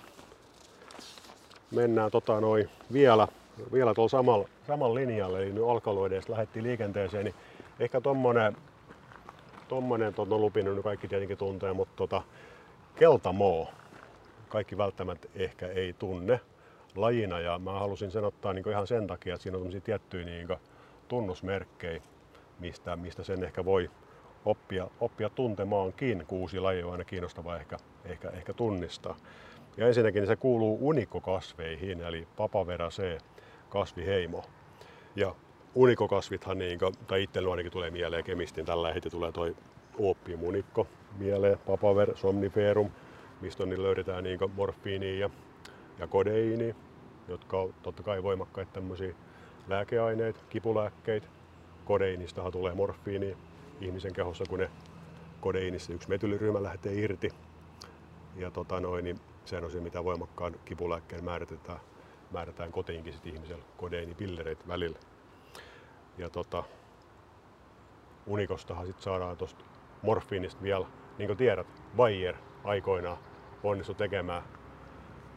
[1.71, 3.28] mennään tota noin vielä,
[3.74, 7.36] vielä tuolla samalla, samalla linjalla, eli nyt alkaloideista lähdettiin liikenteeseen, niin
[7.80, 8.58] ehkä tommonen,
[9.67, 12.21] tommonen tuon lupin, kaikki tietenkin tuntee, mutta tota,
[12.95, 13.69] keltamoo,
[14.50, 16.39] kaikki välttämättä ehkä ei tunne
[16.95, 20.48] lajina, ja mä halusin sen ottaa niin ihan sen takia, että siinä on tiettyjä niin
[21.08, 22.02] tunnusmerkkejä,
[22.60, 23.89] mistä, mistä sen ehkä voi
[24.45, 26.25] oppia, oppia tuntemaankin.
[26.27, 29.15] Kuusi laji on aina kiinnostava ehkä, ehkä, ehkä tunnistaa.
[29.77, 33.17] Ja ensinnäkin niin se kuuluu unikokasveihin, eli papaverasee
[33.69, 34.43] kasviheimo.
[35.15, 35.36] Ja
[35.75, 39.55] unikokasvithan, niin tai itsellä ainakin tulee mieleen kemistin, tällä heti tulee toi
[40.41, 42.91] unikko mieleen, papaver, somniferum,
[43.41, 45.29] mistä niin löydetään niin morfiinia ja,
[45.99, 46.75] ja kodeiini,
[47.27, 49.13] jotka on totta kai voimakkaita tämmöisiä
[49.67, 51.27] lääkeaineita, kipulääkkeitä.
[51.86, 53.38] Kodeinistahan tulee morfiini,
[53.82, 54.72] ihmisen kehossa, kun ne
[55.42, 57.30] kodeinissa yksi metyliryhmä lähtee irti.
[58.36, 61.80] Ja tota noin, niin sehän on se, mitä voimakkaan kipulääkkeen määritetään,
[62.32, 65.00] määrätään koteinkin sit ihmisellä kodeinipillereitä välillä.
[66.18, 66.64] Ja tota,
[68.26, 69.66] unikostahan sit saadaan tuosta
[70.02, 73.18] morfiinista vielä, niin kuin tiedät, Bayer aikoinaan
[73.64, 74.44] onnistui tekemään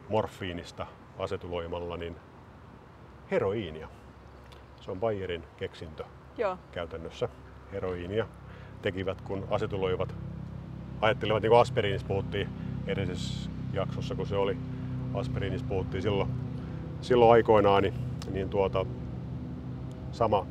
[0.09, 0.87] morfiinista
[1.19, 2.17] asetuloimalla niin
[3.31, 3.89] heroiinia.
[4.81, 6.05] Se on Bayerin keksintö
[6.39, 6.59] Joo.
[6.73, 7.29] käytännössä
[7.73, 8.27] heroiinia
[8.83, 10.15] tekivät, kun asetuloivat.
[11.01, 12.49] Ajattelivat, niin kuin aspiriinista puhuttiin
[12.87, 14.57] edellisessä jaksossa, kun se oli
[15.15, 16.31] aspiriinista puhuttiin silloin,
[17.01, 17.95] silloin aikoinaan, niin,
[18.31, 18.87] niin tuota,
[20.13, 20.47] sama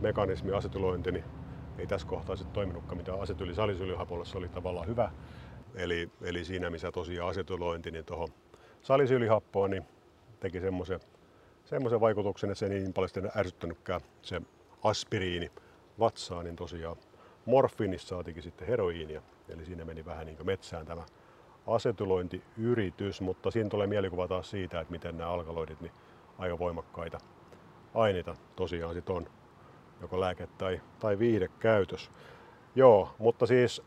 [0.00, 1.24] mekanismi asetulointi, niin
[1.78, 5.10] ei tässä kohtaa sitten toiminutkaan, mitä asetyli salisylihapollessa oli tavallaan hyvä.
[5.74, 8.28] Eli, eli siinä, missä tosiaan asetulointi, niin tuohon
[8.82, 9.84] salisylihappoon niin
[10.40, 11.00] teki semmoisen
[11.66, 14.42] semmoisen vaikutuksen, että se ei niin paljon ärsyttänytkään se
[14.84, 15.50] aspiriini
[15.98, 16.96] vatsaa, niin tosiaan
[17.44, 19.22] morfiinissa saatikin sitten heroiinia.
[19.48, 21.02] Eli siinä meni vähän niin kuin metsään tämä
[21.66, 25.92] asetylointiyritys, mutta siinä tulee mielikuva taas siitä, että miten nämä alkaloidit niin
[26.38, 27.18] aika voimakkaita
[27.94, 29.26] aineita tosiaan sit on,
[30.00, 32.10] joko lääke- tai, tai viihdekäytös.
[32.74, 33.82] Joo, mutta siis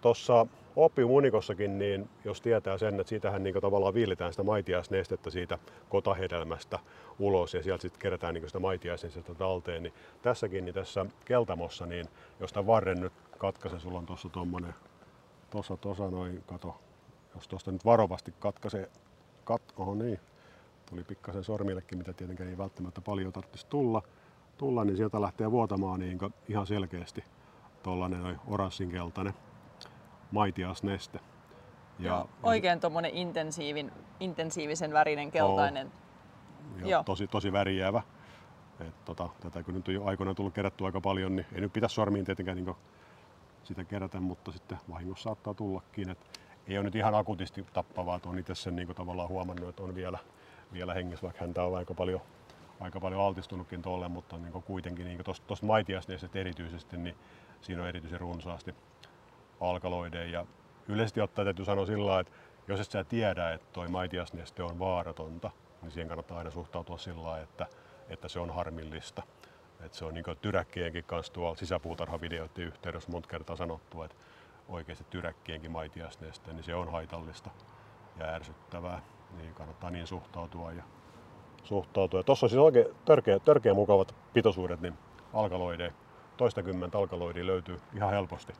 [0.00, 0.46] tuossa
[0.78, 6.78] oppimunikossakin, niin jos tietää sen, että siitähän niin tavallaan viilitään sitä maitiaisnestettä siitä kotahedelmästä
[7.18, 12.06] ulos ja sieltä sitten kerätään niin sitä maitiaisnestettä talteen, niin tässäkin niin tässä keltamossa, niin
[12.40, 14.74] josta varren nyt katkaisen, sulla on tuossa tuommoinen,
[15.50, 16.80] tuossa tuossa noin, kato,
[17.34, 18.90] jos tuosta nyt varovasti katkaisee,
[19.44, 20.20] kat, oho niin,
[20.90, 24.02] tuli pikkasen sormillekin, mitä tietenkään ei välttämättä paljon tarvitsisi tulla,
[24.58, 27.24] tulla niin sieltä lähtee vuotamaan niin ihan selkeästi
[27.82, 29.34] tuollainen oranssinkeltainen
[30.30, 31.20] maitiasneste.
[31.98, 35.92] Ja, Joo, oikein tuommoinen intensiivin, intensiivisen värinen keltainen.
[36.80, 37.02] Ja Joo.
[37.02, 38.02] Tosi, tosi värijäävä.
[38.80, 41.72] Et tota, tätä kun nyt on jo aikoinaan tullut kerättyä aika paljon, niin ei nyt
[41.72, 42.76] pitäisi sormiin tietenkään niin
[43.64, 46.10] sitä kerätä, mutta sitten vahingossa saattaa tullakin.
[46.10, 49.82] Et ei ole nyt ihan akutisti tappavaa, että on itse sen niin tavallaan huomannut, että
[49.82, 50.18] on vielä,
[50.72, 52.20] vielä hengissä, vaikka häntä on aika paljon,
[52.80, 57.16] aika paljon altistunutkin tuolle, mutta niin kuitenkin niin tuosta maitiasneesta erityisesti, niin
[57.60, 58.74] siinä on erityisen runsaasti
[59.60, 60.40] alkaloideja.
[60.40, 60.46] Ja
[60.88, 62.32] yleisesti ottaen täytyy sanoa sillä että
[62.68, 65.50] jos et sä tiedä, että toi maitiasneste on vaaratonta,
[65.82, 67.66] niin siihen kannattaa aina suhtautua sillä että,
[68.08, 69.22] että se on harmillista.
[69.80, 74.16] Että se on niin tyräkkienkin kanssa tuolla sisäpuutarhavideoiden yhteydessä monta kertaa sanottu, että
[74.68, 77.50] oikeasti tyräkkienkin maitiasneste, niin se on haitallista
[78.18, 79.00] ja ärsyttävää.
[79.36, 80.72] Niin kannattaa niin suhtautua.
[80.72, 80.82] Ja
[81.64, 82.22] suhtautua.
[82.22, 84.94] Tuossa on siis oikein törkeä, törkeä mukavat pitoisuudet, niin
[85.32, 85.92] alkaloideja,
[86.36, 88.52] toistakymmentä alkaloidia löytyy ihan helposti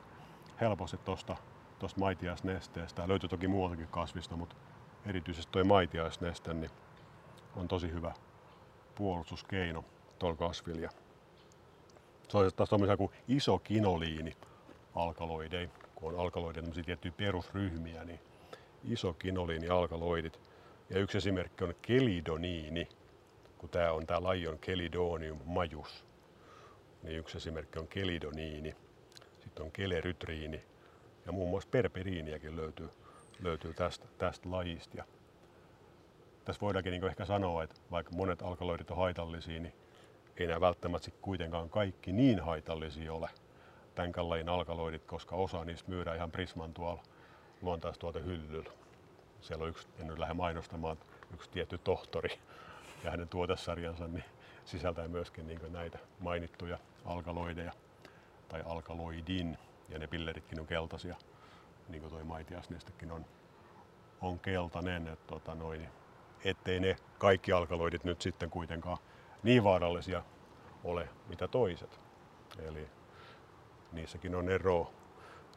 [0.61, 1.35] helposti tuosta
[1.99, 3.07] maitiaisnesteestä.
[3.07, 4.55] Löytyy toki muualtakin kasvista, mutta
[5.05, 6.71] erityisesti tuo maitiaisneste niin
[7.55, 8.13] on tosi hyvä
[8.95, 9.85] puolustuskeino
[10.19, 10.89] tuolla kasvilla.
[12.29, 14.37] Se on taas tommosia kuin iso kinoliini
[14.95, 18.19] alkaloidei, kun on alkaloiden tiettyjä perusryhmiä, niin
[18.83, 20.39] iso kinoliini alkaloidit.
[20.89, 22.87] Ja yksi esimerkki on kelidoniini,
[23.57, 26.05] kun tämä on tämä laji on Kelidonium majus.
[27.03, 28.75] Niin yksi esimerkki on kelidoniini
[29.59, 30.63] sitten on kelerytriini
[31.25, 32.89] ja muun muassa perperiiniäkin löytyy,
[33.39, 34.97] löytyy tästä, tästä lajista.
[34.97, 35.03] Ja
[36.45, 39.73] tässä voidaankin niin ehkä sanoa, että vaikka monet alkaloidit on haitallisia, niin
[40.37, 43.29] ei nämä välttämättä kuitenkaan kaikki niin haitallisia ole
[43.95, 47.03] tämän lajin alkaloidit, koska osa niistä myydään ihan Prisman tuolla
[47.61, 48.71] luontaistuotehyllyllä.
[49.41, 50.97] Siellä on yksi, en nyt lähde mainostamaan,
[51.33, 52.39] yksi tietty tohtori
[53.03, 54.25] ja hänen tuotesarjansa niin
[54.65, 57.73] sisältää myöskin niin näitä mainittuja alkaloideja
[58.49, 59.57] tai alkaloidin,
[59.89, 61.15] ja ne pilleritkin on keltaisia,
[61.89, 63.25] niin kuin toi maitiasnestekin on,
[64.21, 65.89] on keltainen, että tota noin,
[66.45, 68.97] ettei ne kaikki alkaloidit nyt sitten kuitenkaan
[69.43, 70.23] niin vaarallisia
[70.83, 71.99] ole mitä toiset.
[72.59, 72.87] Eli
[73.91, 74.93] niissäkin on ero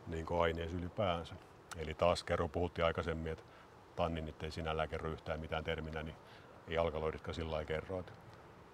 [0.06, 1.34] niin aineissa ylipäänsä.
[1.76, 3.44] Eli taas kerro puhuttiin aikaisemmin, että
[3.96, 6.16] tanninit ei sinällään kerro yhtään mitään terminä, niin
[6.68, 8.00] ei alkaloiditkaan sillä lailla kerro.
[8.00, 8.12] Että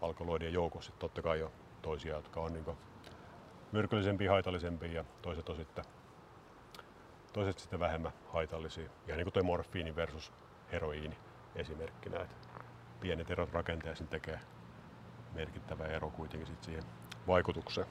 [0.00, 1.50] alkaloidien joukossa totta kai on
[1.82, 2.76] toisia, jotka on niin
[3.72, 5.84] myrkyllisempiä, haitallisempia ja toiset on sitten,
[7.32, 8.88] toiset sitten vähemmän haitallisia.
[9.06, 10.32] Ihan niin kuin tuo morfiini versus
[10.72, 11.16] heroiini
[11.56, 12.20] esimerkkinä.
[12.20, 12.48] Että
[13.00, 14.40] pienet erot rakenteessa tekee
[15.34, 16.84] merkittävä ero kuitenkin sit siihen
[17.26, 17.86] vaikutukseen.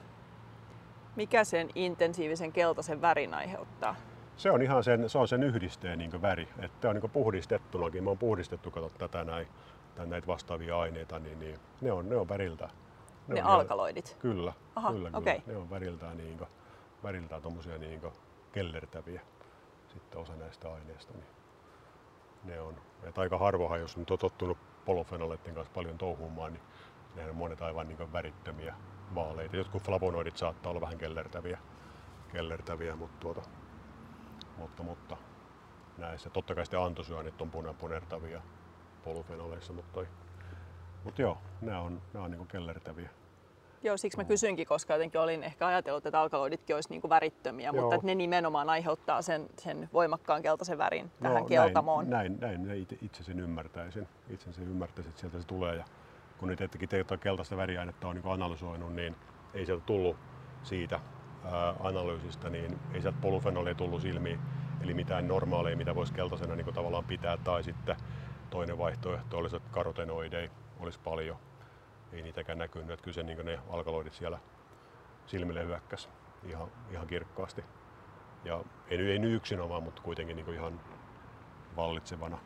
[1.15, 3.95] Mikä sen intensiivisen keltaisen värin aiheuttaa?
[4.37, 6.47] Se on ihan sen, se on sen yhdisteen niin väri.
[6.59, 8.03] Että on niin puhdistettunakin.
[8.03, 9.47] Mä oon puhdistettu kato, tätä näin,
[10.05, 12.69] näitä vastaavia aineita, niin, niin ne, on, ne on väriltä
[13.27, 14.17] ne, ne alkaloidit?
[14.19, 15.39] Kyllä, Aha, kyllä, okay.
[15.39, 15.41] kyllä.
[15.47, 16.49] Ne on väriltään, niin kuin,
[17.03, 18.01] väriltään tommosia niin
[18.51, 19.21] kellertäviä
[19.87, 21.13] sitten osa näistä aineista.
[21.13, 21.27] Niin
[22.43, 22.75] ne on.
[23.03, 26.63] Et aika harvohan, jos nyt on tottunut polofenoleiden kanssa paljon touhumaan, niin
[27.15, 28.75] ne on monet aivan niin värittömiä
[29.15, 29.57] vaaleita.
[29.57, 31.57] Jotkut flavonoidit saattaa olla vähän kellertäviä,
[32.31, 33.41] kellertäviä mutta, tuota,
[34.57, 35.17] mutta, mutta
[35.97, 36.29] näissä.
[36.29, 38.41] Totta kai sitten antosyönit on punertavia
[39.03, 40.07] polufenoleissa, mutta toi
[41.07, 43.09] mutta joo, nämä on, nämä on niin kellertäviä.
[43.83, 47.81] Joo, siksi mä kysyinkin, koska jotenkin olin ehkä ajatellut, että alkaloiditkin olisi niin värittömiä, Joo.
[47.81, 52.09] mutta että ne nimenomaan aiheuttaa sen, sen voimakkaan keltaisen värin no, tähän keltamoon.
[52.09, 54.07] Näin, näin, näin itse, itse sen ymmärtäisin.
[54.29, 55.75] Itse sen ymmärtäisin, että sieltä se tulee.
[55.75, 55.85] Ja
[56.37, 59.15] kun nyt ettekin teitä keltaista väriainetta on niin analysoinut, niin
[59.53, 60.17] ei sieltä tullut
[60.63, 60.99] siitä
[61.45, 64.39] ää, analyysistä, niin ei sieltä polufenolia tullut silmiin.
[64.81, 67.37] Eli mitään normaaleja, mitä voisi keltaisena niin tavallaan pitää.
[67.37, 67.95] Tai sitten
[68.49, 71.37] toinen vaihtoehto olisi, karotenoideja olisi paljon.
[72.13, 74.39] Ei niitäkään näkynyt, että kyllä niin ne alkaloidit siellä
[75.25, 76.09] silmille hyökkäs
[76.43, 77.63] ihan, ihan kirkkaasti.
[78.43, 80.81] Ja ei, ei nyt yksinomaan, mutta kuitenkin niin ihan
[81.75, 82.37] vallitsevana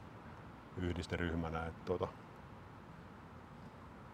[0.78, 1.65] yhdisteryhmänä.
[1.65, 2.08] Että tuota,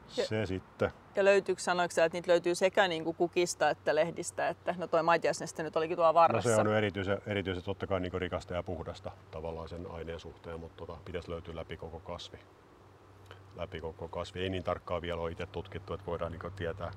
[0.07, 0.91] se ja, sitten.
[1.15, 4.87] Ja löytyykö, sanoiko sä, että niitä löytyy sekä niin kuin kukista että lehdistä, että no
[4.87, 6.49] toi maitiaisneste nyt olikin tuolla varressa?
[6.49, 10.59] No se on erityisen, erityisen totta kai niin rikasta ja puhdasta tavallaan sen aineen suhteen,
[10.59, 12.39] mutta tota, pitäisi löytyä läpi koko kasvi
[13.57, 14.41] läpi koko kasvi.
[14.41, 16.91] Ei niin tarkkaan vielä ole itse tutkittu, että voidaan niin tietää.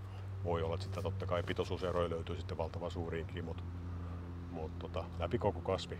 [0.44, 3.62] Voi olla, että sitä totta kai pitoisuuseroja löytyy sitten valtavan suuriinkin, mutta,
[4.51, 5.99] mutta tota, läpi koko kasvi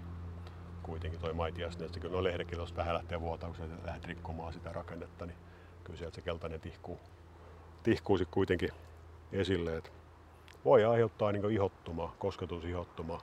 [0.83, 4.53] kuitenkin toi maitias, että kyllä no lehdekin tuosta vähän lähtee vuotaa, kun sä lähdet rikkomaan
[4.53, 5.38] sitä rakennetta, niin
[5.85, 7.01] kyllä sieltä se keltainen tihkuu,
[7.83, 8.70] tihkuu sitten kuitenkin
[9.33, 9.77] esille.
[9.77, 9.90] Että
[10.64, 13.20] voi aiheuttaa niin ihottuma, kosketusihottuma,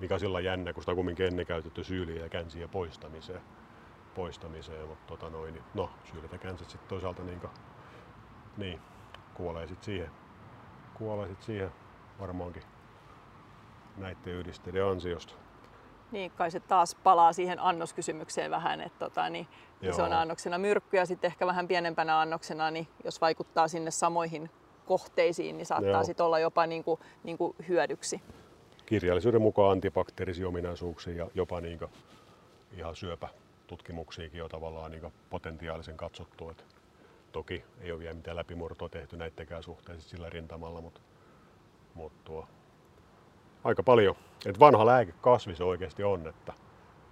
[0.00, 3.40] mikä on sillä jännä, kun sitä on kumminkin ennen käytetty syyliä ja känsiä poistamiseen.
[4.14, 7.50] Poistamiseen mutta tota noin, niin, no syylit ja känsit sitten toisaalta niin, kuin,
[8.56, 8.80] niin
[9.34, 10.10] kuolee sitten siihen,
[10.94, 11.70] kuolee sit siihen
[12.20, 12.62] varmaankin
[13.96, 15.34] näiden yhdisteiden ansiosta.
[16.12, 19.46] Niin, kai se taas palaa siihen annoskysymykseen vähän, että tota, niin
[19.82, 24.50] isona annoksena myrkky ja sitten ehkä vähän pienempänä annoksena, niin jos vaikuttaa sinne samoihin
[24.86, 28.22] kohteisiin, niin saattaa sitten olla jopa niin kuin, niin kuin hyödyksi.
[28.86, 31.80] Kirjallisuuden mukaan antibakteerisia ominaisuuksia ja jopa niin
[32.72, 32.94] ihan
[33.70, 36.50] syöpätutkimuksiakin jo tavallaan niin potentiaalisen katsottu.
[36.50, 36.64] Että
[37.32, 41.00] toki ei ole vielä mitään läpimurtoa tehty näittenkään suhteessa sillä rintamalla, mutta,
[41.94, 42.48] mutta tuo,
[43.64, 44.16] aika paljon.
[44.46, 46.52] Et vanha lääkekasvi se oikeasti on, että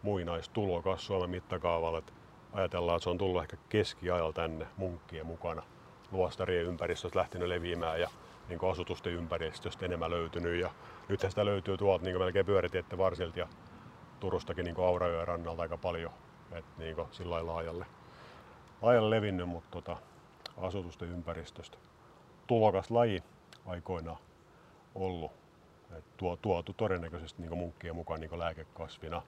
[0.03, 1.99] muinaistulokas Suomen mittakaavalla.
[1.99, 2.12] Että
[2.53, 5.62] ajatellaan, että se on tullut ehkä keskiajalla tänne munkkien mukana–
[6.12, 8.11] luostarien ympäristöstä lähtenyt leviämään ja
[8.49, 10.61] niin asutusten ympäristöstä enemmän löytynyt.
[10.61, 10.71] Ja
[11.09, 13.49] nythän sitä löytyy tuolta niin melkein pyöritiette varsilta ja
[14.21, 16.12] Turustakin niin Aurajoen rannalta aika paljon,
[16.52, 17.87] että niin sillä laajalle,
[18.82, 19.96] laajalle levinnyt, mutta tota,
[20.56, 21.78] asutusten ympäristöstä.
[22.46, 23.22] Tulokas laji
[23.66, 24.18] aikoinaan
[24.94, 25.32] ollut.
[25.98, 29.22] Et tuo, tuotu todennäköisesti niin munkkien mukaan niin lääkekasvina,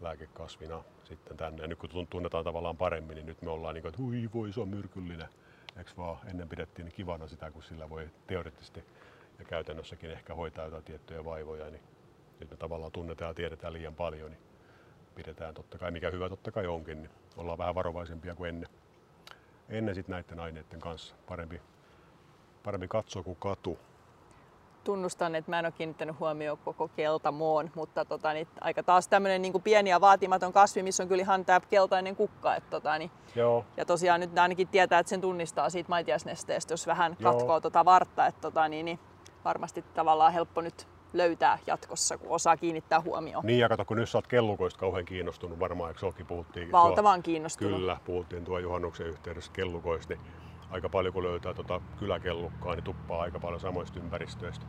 [0.00, 1.62] lääkekasvina sitten tänne.
[1.62, 4.52] Ja nyt kun tunnetaan tavallaan paremmin, niin nyt me ollaan niin kuin, että hui voi,
[4.52, 5.28] se on myrkyllinen
[5.76, 8.84] Eikö vaan ennen pidettiin kivana sitä, kun sillä voi teoreettisesti
[9.38, 11.82] ja käytännössäkin ehkä hoitaa jotain tiettyjä vaivoja, niin
[12.40, 14.40] nyt me tavallaan tunnetaan ja tiedetään liian paljon, niin
[15.16, 18.68] pidetään totta kai, mikä hyvä totta kai onkin, niin ollaan vähän varovaisempia kuin ennen.
[19.68, 21.14] Ennen sitten näiden aineiden kanssa.
[21.28, 21.62] Parempi,
[22.62, 23.78] parempi katsoa kuin katu
[24.86, 29.42] tunnustan, että mä en ole kiinnittänyt huomioon koko keltamoon, mutta tota, niin, aika taas tämmöinen
[29.42, 32.56] niin pieni ja vaatimaton kasvi, missä on kyllä ihan tämä keltainen kukka.
[32.56, 33.64] Et, tota, niin, Joo.
[33.76, 37.32] Ja tosiaan nyt ainakin tietää, että sen tunnistaa siitä maitiasnesteestä, jos vähän Joo.
[37.32, 38.26] katkoo tota vartta.
[38.26, 38.98] Et, tota, niin, niin,
[39.44, 43.46] varmasti tavallaan helppo nyt löytää jatkossa, kun osaa kiinnittää huomioon.
[43.46, 46.72] Niin, ja kato, kun nyt sä oot kellukoista kauhean kiinnostunut, varmaan eikö Olki puhuttiin?
[46.72, 47.80] Valtavan tuo, kiinnostunut.
[47.80, 50.26] Kyllä, puhuttiin tuo juhannuksen yhteydessä kellukoista, niin
[50.70, 54.66] aika paljon kun löytää tuota kyläkellukkaa, niin tuppaa aika paljon samoista ympäristöistä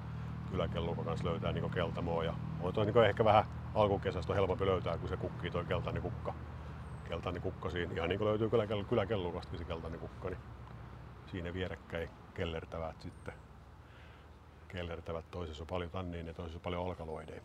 [0.51, 2.23] kyläkellukon kanssa löytää niin keltamoa.
[2.23, 6.01] Ja on toi niin ehkä vähän alkukesästä on helpompi löytää, kun se kukkii toi keltainen
[6.01, 6.33] kukka.
[7.09, 8.49] Keltainen kukka siinä, ihan niin kuin löytyy
[8.89, 10.39] kyläkellukastakin se keltainen kukka, niin
[11.25, 13.33] siinä vierekkäin kellertävät sitten.
[14.67, 17.41] Kellertävät toisessa on paljon tanniin ja toisessa on paljon alkaloideja.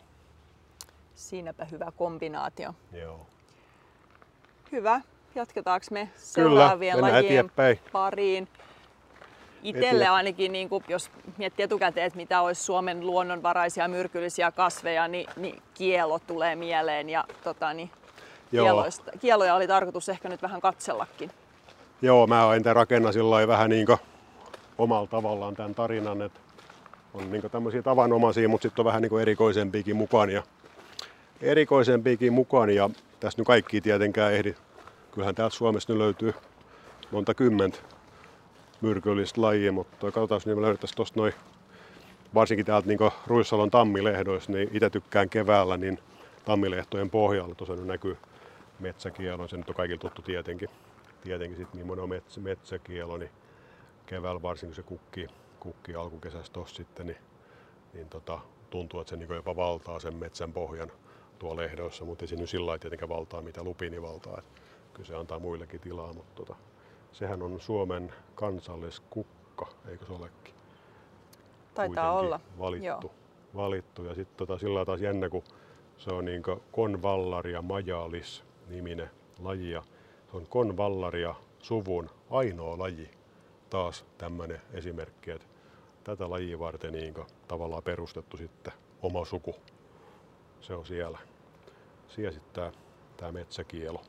[1.15, 2.75] Siinäpä hyvä kombinaatio.
[2.91, 3.25] Joo.
[4.71, 5.01] Hyvä.
[5.35, 7.79] Jatketaanko me seuraavien Kyllä, lajien eteenpäin.
[7.91, 8.47] pariin?
[9.63, 15.29] Itselle ainakin, niin kuin, jos miettii etukäteen, että mitä olisi Suomen luonnonvaraisia myrkyllisiä kasveja, niin,
[15.35, 17.09] niin kielo tulee mieleen.
[17.09, 17.91] Ja tota, niin,
[18.51, 21.31] kieloista, kieloja oli tarkoitus ehkä nyt vähän katsellakin.
[22.01, 23.87] Joo, mä en rakenna sillä vähän niin
[24.77, 26.39] omalla tavallaan tämän tarinan, että
[27.13, 30.29] on niin tämmöisiä tavanomaisia, mutta sitten on vähän niin erikoisempiakin mukaan.
[30.29, 30.43] Ja
[31.41, 34.55] erikoisempiakin mukaan ja tässä nyt kaikki tietenkään ehdi.
[35.11, 36.33] Kyllähän täältä Suomesta nyt löytyy
[37.11, 37.79] monta kymmentä
[38.81, 41.33] myrkyllistä lajia, mutta katsotaan, niin me löydettäisiin tuosta noin,
[42.33, 45.99] varsinkin täältä niin Ruissalon tammilehdoissa, niin itse tykkään keväällä niin
[46.45, 48.17] tammilehtojen pohjalla, tuossa nyt näkyy
[48.79, 50.69] metsäkielo, se nyt on kaikille tuttu tietenkin,
[51.23, 53.31] tietenkin sitten millainen on metsä, metsäkielo, niin
[54.05, 55.27] keväällä varsinkin se kukki,
[55.63, 57.17] kukki alkukesästä tuossa sitten, niin,
[57.93, 60.91] niin tota, tuntuu, että se niin jopa valtaa sen metsän pohjan
[61.39, 64.37] tuolla lehdoissa, mutta ei se nyt sillä lailla tietenkään valtaa, mitä lupini valtaa.
[64.37, 64.61] Että
[64.93, 66.55] kyllä se antaa muillekin tilaa, mutta tota,
[67.11, 70.53] sehän on Suomen kansalliskukka, eikö se olekin?
[71.73, 72.39] Taitaa olla.
[72.59, 72.85] Valittu.
[72.85, 73.13] Joo.
[73.55, 74.03] valittu.
[74.03, 75.43] Ja sitten tota, sillä taas jännä, kun
[75.97, 79.71] se on niin konvallaria majalis niminen laji.
[79.71, 79.83] Ja
[80.31, 83.09] se on konvallaria suvun ainoa laji.
[83.69, 85.47] Taas tämmöinen esimerkki, että
[86.03, 87.15] tätä lajia varten niin
[87.47, 89.55] tavallaan perustettu sitten oma suku.
[90.61, 91.19] Se on siellä.
[92.07, 92.71] Siellä sitten
[93.17, 94.01] tämä metsäkielo.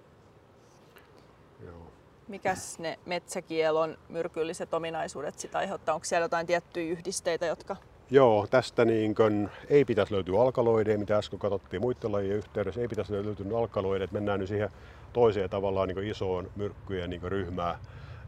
[1.65, 1.87] Joo.
[2.29, 5.95] Mikäs ne metsäkielon myrkylliset ominaisuudet sitä aiheuttaa?
[5.95, 7.77] Onko siellä jotain tiettyjä yhdisteitä, jotka...
[8.11, 12.89] Joo, tästä niin kun, ei pitäisi löytyä alkaloideja, mitä äsken katsottiin muiden lajien yhteydessä, ei
[12.89, 14.09] pitäisi löytyä alkaloideja.
[14.13, 14.71] Mennään nyt siihen
[15.13, 17.79] toiseen tavallaan niin isoon myrkkyjen niin ryhmään,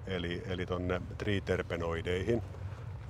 [0.07, 2.43] eli, eli tuonne triterpenoideihin.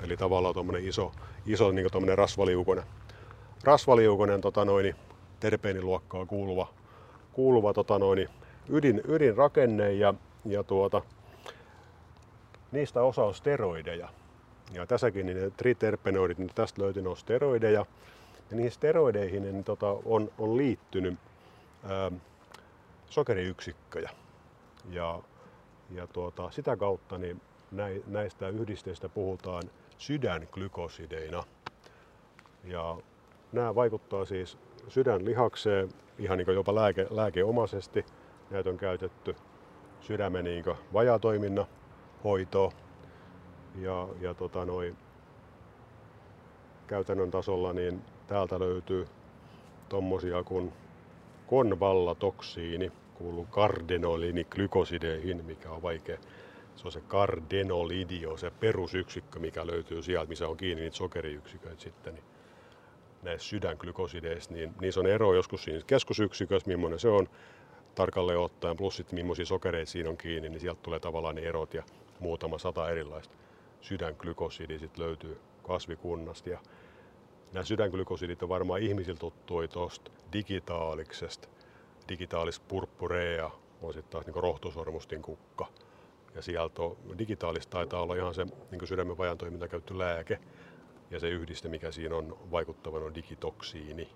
[0.05, 1.13] Eli tavallaan tuommoinen iso,
[1.47, 2.85] iso niin rasvaliukonen,
[3.65, 4.95] rasvaliukonen tota noin,
[5.41, 6.69] terpeeniluokkaa kuuluva,
[7.33, 8.29] kuuluva tota noin,
[8.69, 10.15] ydin, ydinrakenne ja
[10.49, 11.03] ja tuota,
[12.73, 14.09] niistä osa on steroideja.
[14.73, 17.87] Ja tässäkin niin ne triterpenoidit, niin tästä löytyy on steroideja.
[18.51, 21.19] Ja niihin steroideihin niin tota, on, on liittynyt
[21.85, 22.13] ää,
[23.11, 24.11] sokeriyksikköjä.
[24.91, 25.23] Ja,
[25.91, 27.41] ja tuota, sitä kautta niin
[28.07, 29.63] näistä yhdisteistä puhutaan
[29.99, 31.43] sydänglykosideina.
[32.65, 32.97] Ja
[33.53, 35.89] nämä vaikuttaa siis sydänlihakseen
[36.19, 38.05] ihan niin jopa lääke, lääkeomaisesti.
[38.51, 39.37] Näitä on käytetty
[40.01, 41.67] sydämen niin vajatoiminnan
[42.25, 42.73] hoitoon.
[43.81, 44.97] Ja, ja tota noi,
[46.87, 49.07] käytännön tasolla niin täältä löytyy
[49.89, 50.73] tommosia kuin
[51.47, 53.47] konvallatoksiini, kuuluu
[54.45, 56.19] glykosideeihin, mikä on vaikea.
[56.77, 62.15] Se on se kardenolidio, se perusyksikkö, mikä löytyy sieltä, missä on kiinni niitä sokeriyksiköitä sitten.
[62.15, 62.25] Niin
[63.23, 67.29] näissä sydänglykosideissa, niin niissä on ero joskus siinä keskusyksikössä, millainen se on
[67.95, 71.75] tarkalleen ottaen, plus sitten millaisia sokereita siinä on kiinni, niin sieltä tulee tavallaan ne erot
[71.75, 71.83] ja
[72.21, 73.37] muutama sata erilaista
[73.81, 76.51] sydänglykosidia sitten löytyy kasvikunnasta.
[76.51, 76.59] Ja
[77.53, 81.49] nämä sydänglykosidit on varmaan ihmisillä tuttuja tuosta digitaaliksesta.
[82.09, 83.51] Digitaalis purppurea
[83.83, 85.67] on sitten taas niin rohtosormustin kukka.
[86.37, 86.83] Ja sieltä
[87.19, 90.39] digitaalista taitaa olla ihan se niin sydämen vajan toiminta käytetty lääke.
[91.11, 94.09] Ja se yhdiste, mikä siinä on vaikuttavan, on digitoksiini.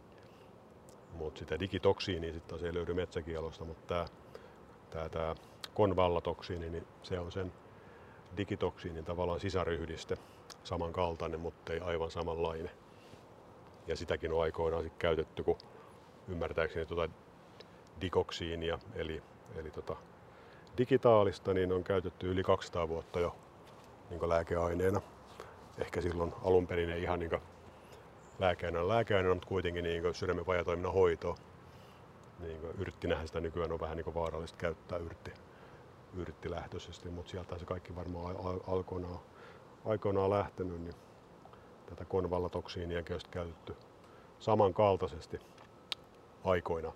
[1.12, 4.06] Mutta sitä digitoksiinia sitten taas ei löydy metsäkielosta, mutta tämä
[4.90, 5.34] tää, tää
[5.74, 7.52] konvallatoksiini, niin se on sen
[8.36, 10.18] digitoksiinin tavallaan sisaryhdiste,
[10.64, 12.70] samankaltainen, mutta ei aivan samanlainen.
[13.86, 15.58] Ja sitäkin on aikoinaan sit käytetty, kun
[16.28, 17.12] ymmärtääkseni tuota
[18.00, 19.22] dikoksiinia, eli,
[19.56, 19.96] eli tota
[20.78, 23.36] digitaalista, niin on käytetty yli 200 vuotta jo
[24.10, 25.00] niin lääkeaineena.
[25.78, 27.40] Ehkä silloin alun perin ei ihan niin
[28.38, 28.88] lääkeaineena.
[28.88, 31.36] Lääkeaineena on kuitenkin niin sydämen vajatoiminnan hoito.
[32.40, 35.32] Niin yrttinähän sitä nykyään on vähän niin vaarallista käyttää yrtti,
[36.16, 39.20] yrttilähtöisesti, mutta sieltä se kaikki varmaan alkoinaan,
[39.84, 40.80] aikoinaan lähtenyt.
[40.80, 40.94] Niin
[41.86, 43.76] tätä konvallatoksiiniakin on käytetty
[44.38, 45.38] samankaltaisesti
[46.44, 46.92] aikoina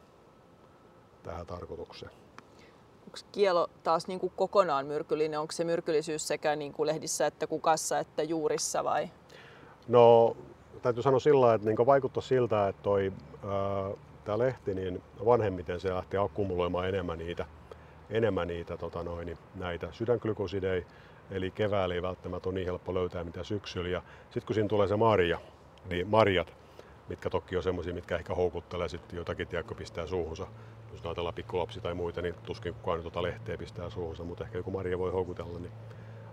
[1.22, 2.23] tähän tarkoitukseen.
[3.06, 5.40] Onko kielo taas niin kuin kokonaan myrkyllinen?
[5.40, 9.10] Onko se myrkyllisyys sekä niin kuin lehdissä että kukassa että juurissa vai?
[9.88, 10.36] No
[10.82, 13.12] täytyy sanoa sillä että niin vaikuttaa siltä, että toi,
[14.24, 17.46] tämä lehti niin vanhemmiten se lähtee akkumuloimaan enemmän niitä,
[18.10, 20.84] enemmän niitä tota noin, näitä sydänglykosideja,
[21.30, 23.88] eli keväällä ei välttämättä ole niin helppo löytää mitä syksyllä.
[23.88, 25.38] Ja sitten kun siinä tulee se marja,
[25.88, 26.52] niin marjat,
[27.08, 30.46] mitkä toki on semmoisia, mitkä ehkä houkuttelee sitten jotakin, tiedätkö, pistää suuhunsa.
[30.92, 34.70] Jos ajatellaan pikkulapsi tai muita, niin tuskin kukaan tuota lehteä pistää suuhunsa, mutta ehkä joku
[34.70, 35.72] marja voi houkutella, niin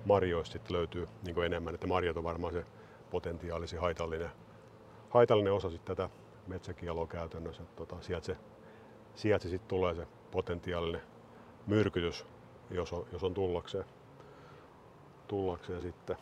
[0.06, 1.74] marjoista sitten löytyy niin enemmän.
[1.74, 2.66] Että marjat on varmaan se
[3.12, 4.30] potentiaalisi haitallinen,
[5.10, 6.14] haitallinen osa sitten tätä
[6.48, 7.64] metsäkieloa käytännössä.
[7.76, 8.38] Tota, sieltä se,
[9.16, 11.02] sieltä se sitten tulee se potentiaalinen
[11.68, 12.26] myrkytys,
[12.70, 13.86] jos on, jos on tullakseen
[15.32, 16.18] tullakseen sitten.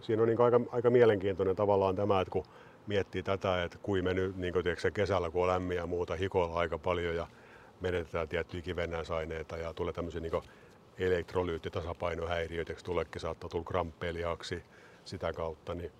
[0.00, 2.44] Siinä on niin aika, aika mielenkiintoinen tavallaan tämä, että kun
[2.88, 6.58] miettii tätä, että kuin me nyt niin tiedätkö, kesällä, kun on lämmin ja muuta, hikoilla
[6.58, 7.26] aika paljon ja
[7.80, 10.42] menetetään tiettyjä kivennäisaineita ja tulee tämmöisiä niin
[10.98, 14.62] elektrolyyttitasapainohäiriöitä, tuleekin saattaa tulla kramppeeliaksi
[15.04, 15.92] sitä kautta, niin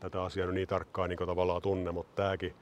[0.00, 2.54] tätä asiaa niin tarkkaan niin tavallaan tunne, mutta tämäkin,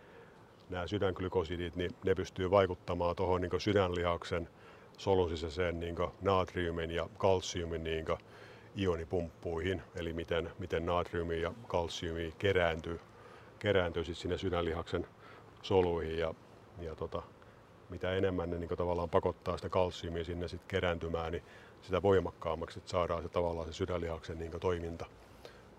[0.70, 4.48] nämä sydänglykosidit, niin ne pystyy vaikuttamaan tuohon niin sydänlihaksen
[4.98, 8.04] solun sisäiseen niin natriumin ja kalsiumin niin
[8.78, 13.00] ionipumppuihin, eli miten, miten natriumi ja kalsiumi kerääntyy,
[13.58, 15.06] kerääntyy siis sinne sydänlihaksen
[15.62, 16.18] soluihin.
[16.18, 16.34] Ja,
[16.78, 17.22] ja tota,
[17.90, 21.42] mitä enemmän ne niin tavallaan pakottaa sitä kalsiumia sinne sit kerääntymään, niin
[21.82, 25.06] sitä voimakkaammaksi että saadaan se tavallaan se sydänlihaksen niin toiminta,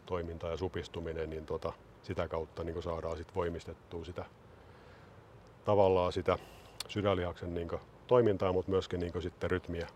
[0.05, 4.25] toiminta ja supistuminen, niin tota, sitä kautta niin saadaan sit voimistettua sitä
[5.65, 6.37] tavallaan sitä
[6.87, 7.69] sydänlihaksen niin
[8.07, 9.87] toimintaa, mutta myöskin niin sitten rytmiä,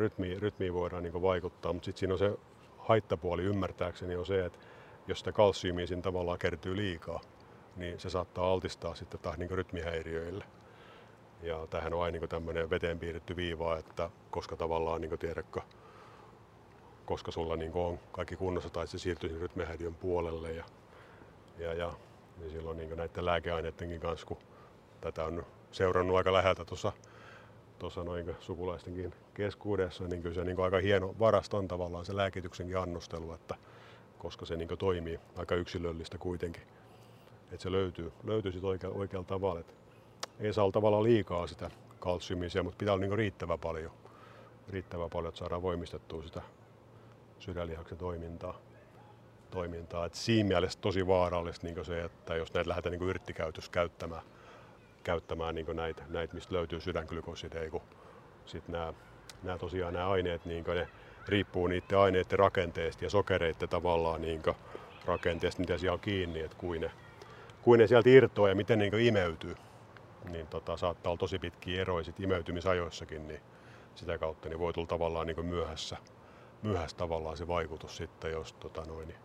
[0.00, 1.72] rytmiä, rytmiä voidaan niin vaikuttaa.
[1.72, 2.38] Mutta sitten siinä on se
[2.78, 4.58] haittapuoli ymmärtääkseni on se, että
[5.06, 7.20] jos sitä kalsiumia siinä tavallaan kertyy liikaa,
[7.76, 10.44] niin se saattaa altistaa sitten taas niin rytmihäiriöille.
[11.42, 15.60] Ja tähän on aina niin tämmöinen veteen piirretty viiva, että koska tavallaan niin tiedätkö,
[17.04, 20.52] koska sulla niin on kaikki kunnossa tai se siirtyy rytmihäiriön puolelle.
[20.52, 20.64] Ja,
[21.58, 21.92] ja, ja
[22.38, 24.38] niin silloin niin näiden lääkeaineidenkin kanssa, kun
[25.00, 26.92] tätä on seurannut aika läheltä tuossa
[27.80, 32.78] tuossa noin sukulaistenkin keskuudessa, niin kyllä se niin aika hieno varasto on tavallaan se lääkityksenkin
[32.78, 33.54] annostelu, että
[34.18, 36.62] koska se niin toimii aika yksilöllistä kuitenkin.
[37.52, 39.60] Että se löytyy, löytyy sit oikealla, oikealla tavalla.
[39.60, 39.74] Et
[40.40, 41.70] ei saa olla tavallaan liikaa sitä
[42.00, 43.92] kalsiumisia, mutta pitää olla niin riittävä paljon,
[44.68, 46.42] riittävä paljon, että saadaan voimistettua sitä
[47.38, 48.58] sydänlihaksen toimintaa.
[49.50, 50.06] toimintaa.
[50.06, 54.22] Et siinä mielessä tosi vaarallista niin se, että jos näitä lähdetään niin yrttikäytössä käyttämään,
[55.04, 57.82] käyttämään niin näitä, näitä, mistä löytyy sydänglykosideja, kun
[58.46, 58.94] sitten nämä,
[59.42, 60.88] nämä tosiaan nämä aineet, niin ne
[61.28, 64.42] riippuu niiden aineiden rakenteesta ja sokereiden tavallaan niin
[65.04, 66.90] rakenteesta, mitä siellä on kiinni, että kuin ne,
[67.62, 69.56] kuin ne sieltä irtoaa ja miten niin imeytyy.
[70.30, 73.40] niin tota, saattaa olla tosi pitkiä eroja sit imeytymisajoissakin, niin
[73.94, 75.96] sitä kautta niin voi tulla tavallaan niin myöhässä,
[76.62, 79.20] myöhässä tavallaan se vaikutus sitten, jos tota noin, niin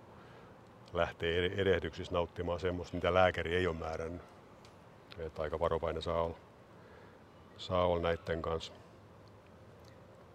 [0.94, 4.35] lähtee erehdyksissä nauttimaan semmoista, mitä lääkäri ei ole määrännyt.
[5.20, 6.38] Että aika varovainen saa olla,
[7.58, 8.74] saa olla näiden kanssa.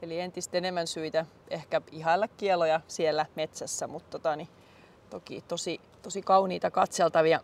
[0.03, 4.49] Eli entistä enemmän syitä ehkä ihailla kieloja siellä metsässä, mutta tota, niin,
[5.11, 7.41] toki tosi, tosi kauniita katseltavia.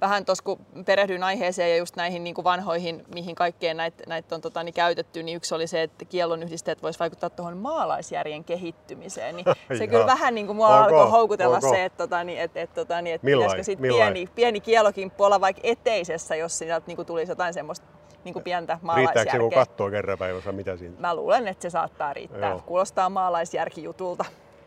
[0.00, 4.32] Vähän tuossa kun perehdyin aiheeseen ja just näihin niin kuin vanhoihin, mihin kaikkeen näitä näit
[4.32, 8.44] on tota, niin käytetty, niin yksi oli se, että kiellon yhdisteet voisi vaikuttaa tuohon maalaisjärjen
[8.44, 9.36] kehittymiseen.
[9.36, 9.46] Niin
[9.78, 11.70] se kyllä vähän niin kuin mua okay, alkoi houkutella okay.
[11.70, 15.40] se, että, tota, niin, että, että, tota, niin, että pitäisikö sitten pieni, pieni kielokimppu olla
[15.40, 17.86] vaikka eteisessä, jos sieltä niin kuin tulisi jotain semmoista
[18.24, 19.22] niin kuin pientä maalaisjärkeä.
[19.22, 20.94] Riittääkö se, kun katsoo kerran päivässä, mitä siinä?
[20.98, 22.50] Mä luulen, että se saattaa riittää.
[22.50, 22.62] Joo.
[22.66, 24.24] Kuulostaa maalaisjärkijutulta.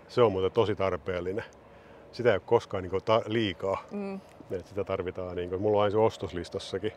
[0.07, 1.43] Se on muuten tosi tarpeellinen.
[2.11, 3.83] Sitä ei ole koskaan niin ta- liikaa.
[3.91, 4.19] Mm.
[4.65, 5.35] Sitä tarvitaan.
[5.35, 6.93] Niin kuin, mulla on aina se ostoslistassakin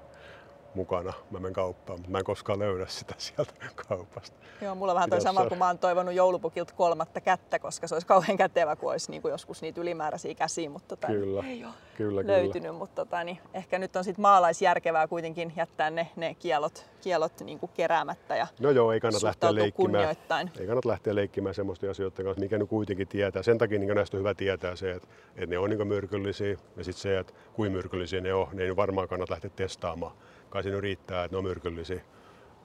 [0.75, 1.13] mukana.
[1.31, 3.53] Mä menen kauppaan, mutta mä en koskaan löydä sitä sieltä
[3.89, 4.37] kaupasta.
[4.61, 7.95] Joo, mulla on vähän toi sama, kun mä oon toivonut joulupukilta kolmatta kättä, koska se
[7.95, 11.65] olisi kauhean kätevä, kun olisi niin kuin joskus niitä ylimääräisiä käsiä, mutta tota, kyllä, ei
[11.65, 12.63] ole kyllä, löytynyt.
[12.63, 12.79] Kyllä.
[12.79, 17.59] Mutta tota, niin ehkä nyt on sitten maalaisjärkevää kuitenkin jättää ne, ne kielot, kielot niin
[17.59, 20.17] kuin keräämättä ja No joo, ei kannata lähteä leikkimään.
[20.61, 23.43] Ei kannata lähteä leikkimään semmoista asioiden kanssa, mikä nyt kuitenkin tietää.
[23.43, 26.85] Sen takia niin näistä on hyvä tietää se, että, että ne on niin myrkyllisiä ja
[26.85, 30.13] sitten se, että kuin myrkyllisiä ne on, ne ei varmaan kannata lähteä testaamaan
[30.53, 32.01] kai siinä riittää, että ne on myrkyllisiä.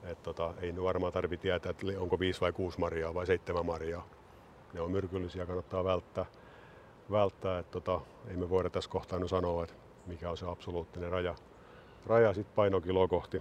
[0.04, 3.66] Et tota, ei ne varmaan tarvitse tietää, että onko viisi vai kuusi marjaa vai seitsemän
[3.66, 4.08] marjaa.
[4.72, 6.26] Ne on myrkyllisiä, kannattaa välttää.
[7.10, 9.74] välttää että tota, ei me voida tässä kohtaa sanoa, että
[10.06, 11.34] mikä on se absoluuttinen raja,
[12.06, 13.38] raja sit painokiloa kohti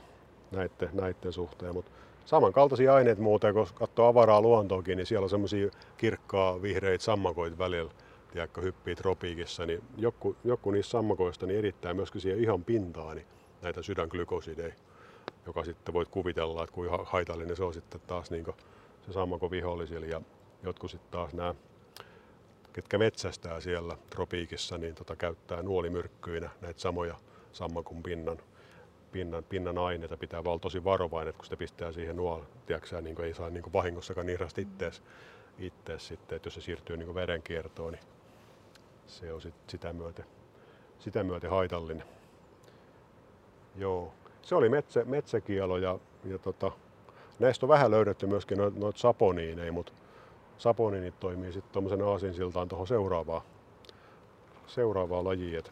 [0.52, 1.74] näiden, näiden suhteen.
[1.74, 1.92] Mut
[2.26, 7.92] samankaltaisia aineita muuten, kun katsoo avaraa luontoakin, niin siellä on semmoisia kirkkaa vihreitä sammakoita välillä,
[8.32, 13.28] tiedätkö, hyppii tropiikissa, niin joku, joku niistä sammakoista niin erittää myöskin siihen ihan pintaan, niin
[13.62, 14.74] näitä sydänglykosideja,
[15.46, 18.46] joka sitten voit kuvitella, että kuinka haitallinen se on sitten taas niin
[19.06, 20.08] se sammako vihollisille.
[20.08, 20.22] Ja
[20.64, 21.56] jotkut sitten taas nämä,
[22.74, 27.16] ketkä metsästää siellä tropiikissa, niin tota, käyttää nuolimyrkkyinä näitä samoja
[27.52, 28.38] sammakon pinnan,
[29.12, 30.18] pinnan, pinnan aineita.
[30.18, 34.30] Pitää olla tosi varovainen, kun sitä pistää siihen nuol, tiedätkö, niin ei saa niin vahingossakaan
[34.30, 35.04] irrasta ittees,
[35.60, 38.04] ittees sitten, että jos se siirtyy niin verenkiertoon, niin
[39.08, 40.26] se on sit sitä myöten,
[41.00, 42.08] sitä myöten haitallinen.
[43.78, 46.72] Joo, se oli metsä, metsäkielo ja, ja tota,
[47.40, 49.94] näistä on vähän löydetty myöskin noita noit saponiineja, mutta
[50.58, 53.42] saponiinit toimii sitten tuommoisen aasinsiltaan tuohon seuraavaan,
[54.68, 55.60] seuraavaan lajiin.
[55.60, 55.72] Et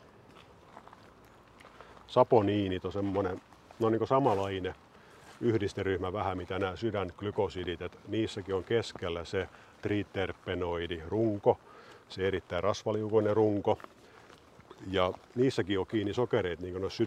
[2.08, 3.41] saponiinit on semmoinen,
[3.80, 4.76] no niin samanlainen
[5.41, 9.49] yhdisteryhmä vähän mitä nämä sydänglykosidit, että niissäkin on keskellä se
[9.82, 11.60] triterpenoidi runko,
[12.10, 13.78] se erittäin rasvaliukoinen runko,
[14.91, 17.03] ja niissäkin on kiinni sokereita, niin kuin noissa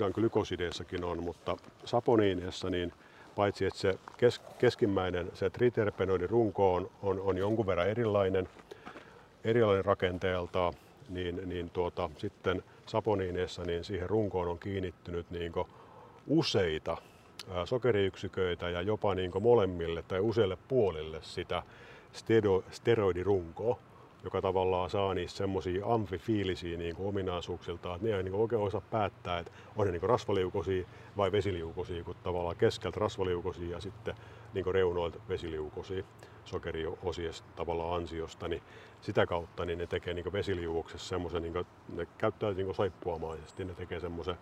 [1.04, 2.92] on, mutta saponiineissa niin
[3.36, 8.48] paitsi että se kes, keskimmäinen, se triterpenoidin runko on, on, on jonkun verran erilainen,
[9.44, 10.72] erilainen rakenteelta,
[11.08, 15.52] niin, niin tuota, sitten saponiineissa niin siihen runkoon on kiinnittynyt niin
[16.26, 16.96] useita
[17.64, 21.62] sokeriyksiköitä ja jopa niin molemmille tai useille puolille sitä
[22.70, 23.78] steroidirunkoa
[24.24, 28.80] joka tavallaan saa niistä semmoisia amfifiilisiä niin kuin että ne ei niin kuin oikein osaa
[28.80, 34.14] päättää, että on ne niin kuin rasvaliukosia vai vesiliukosia, kun tavallaan keskeltä rasvaliukosia ja sitten
[34.54, 36.04] niin kuin reunoilta vesiliukosia
[36.44, 38.62] sokeriosiesta tavallaan ansiosta, niin
[39.00, 44.00] sitä kautta niin ne tekee niin vesiliuoksessa semmoisen, niin ne käyttää niin saippuamaisesti, ne tekee
[44.00, 44.36] semmoisen,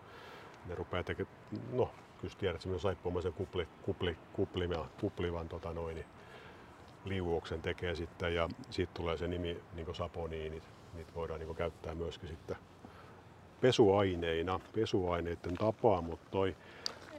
[0.66, 1.36] ne rupeaa tekemään,
[1.72, 6.06] no kyllä tiedät, semmoisen saippuamaisen kupli, kupli, kuplivan, kuplivan tota noin, niin
[7.08, 10.62] liuoksen tekee sitten ja siitä tulee se nimi niin saponiinit.
[10.94, 12.56] Niitä voidaan niin käyttää myöskin sitten
[13.60, 16.56] pesuaineina, pesuaineiden tapaa, mutta toi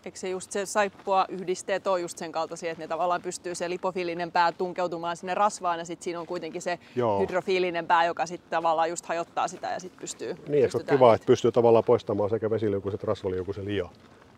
[0.05, 3.69] Eikö se just se saippua yhdisteet on just sen kaltaisia, että ne tavallaan pystyy se
[3.69, 7.19] lipofiilinen pää tunkeutumaan sinne rasvaan ja sitten siinä on kuitenkin se Joo.
[7.19, 10.35] hydrofiilinen pää, joka sitten tavallaan just hajottaa sitä ja sitten pystyy...
[10.47, 13.89] Niin, eikö kiva, että pystyy tavallaan poistamaan sekä vesiliukuiset rasvaliukuiset liia,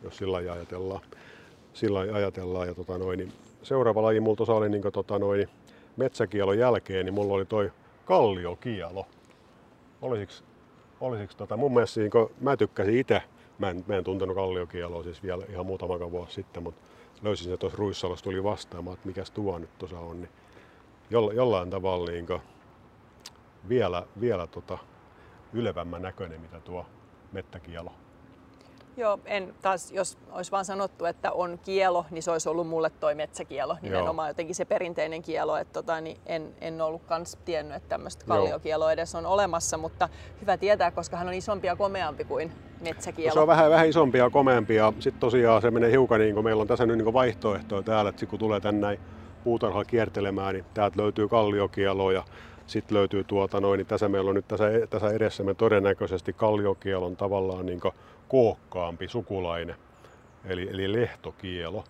[0.03, 1.01] jos sillä ajatellaan.
[1.73, 3.33] Sillä ajatellaan ja tota noin, niin
[3.63, 5.47] seuraava laji mulla tuossa oli niin kuin, tota, noin,
[5.97, 7.71] metsäkielon jälkeen, niin mulla oli toi
[8.05, 9.05] kalliokielo.
[10.01, 10.47] Olisiko,
[11.01, 13.21] olisiko tota, mun mielestä niin kuin, mä tykkäsin itse,
[13.59, 16.81] mä en, mä en tuntenut kalliokieloa siis vielä ihan muutama vuosi sitten, mutta
[17.21, 20.21] löysin sen tuossa Ruissalossa, tuli vastaamaan, että mikäs tuo nyt tuossa on.
[20.21, 20.31] Niin
[21.09, 22.41] jolla, jollain tavalla niin kuin,
[23.69, 24.77] vielä, vielä tota,
[25.53, 26.85] ylevämmän näköinen, mitä tuo
[27.31, 27.91] mettäkielo.
[28.99, 32.89] Joo, en taas, jos olisi vaan sanottu, että on kielo, niin se olisi ollut mulle
[32.89, 34.29] toi metsäkielo, nimenomaan Joo.
[34.29, 38.89] jotenkin se perinteinen kielo, että tota, niin en, en ollut kans tiennyt, että tämmöistä kalliokielo
[38.89, 40.09] edes on olemassa, mutta
[40.41, 43.29] hyvä tietää, koska hän on isompi ja komeampi kuin metsäkielo.
[43.29, 46.33] No se on vähän, vähän isompi ja komeampi ja sitten tosiaan se menee hiukan niin
[46.33, 48.99] kuin meillä on tässä nyt niin vaihtoehtoja täällä, että kun tulee tänne näin
[49.43, 52.23] puutarhalla kiertelemään, niin täältä löytyy kalliokielo ja
[52.67, 57.65] sitten löytyy tuota noin, niin tässä meillä on nyt tässä, tässä edessämme todennäköisesti kalliokielon tavallaan
[57.65, 57.81] niin
[58.29, 59.75] kookkaampi sukulainen,
[60.45, 61.83] eli, eli lehtokielo.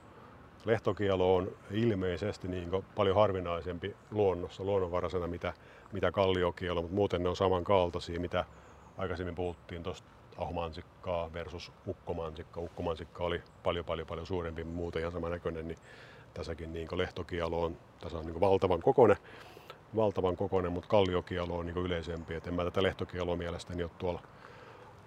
[0.65, 5.53] Lehtokielo on ilmeisesti niin paljon harvinaisempi luonnossa, luonnonvaraisena, mitä,
[5.91, 8.45] mitä kalliokielo, mutta muuten ne on samankaltaisia, mitä
[8.97, 12.61] aikaisemmin puhuttiin tuosta ahomansikkaa versus ukkomansikka.
[12.61, 15.77] Ukkomansikka oli paljon paljon paljon suurempi, muuten ihan näköinen, niin
[16.33, 19.17] tässäkin niin lehtokielo on, tässä on niin valtavan kokoinen,
[19.95, 22.33] valtavan kokoinen, mutta kalliokielo on niin yleisempi.
[22.33, 24.21] Et en mä tätä lehtokieloa mielestäni ole tuolla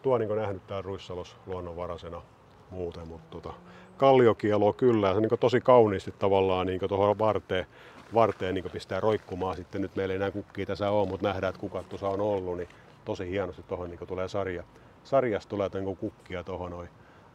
[0.02, 2.22] tuo niin nähnyt täällä Ruissalos luonnonvaraisena
[2.70, 3.54] muuten, mutta tota,
[3.96, 7.66] kalliokielo kyllä, ja se niin tosi kauniisti tavallaan niin tuohon varteen,
[8.14, 9.56] varteen niin pistää roikkumaan.
[9.56, 12.56] Sitten nyt meillä ei enää kukkia tässä ole, mutta nähdään, että kukat tuossa on ollut,
[12.56, 12.68] niin
[13.04, 14.64] tosi hienosti tuohon niin tulee sarja.
[15.04, 16.88] Sarjasta tulee niin kukkia tuohon noin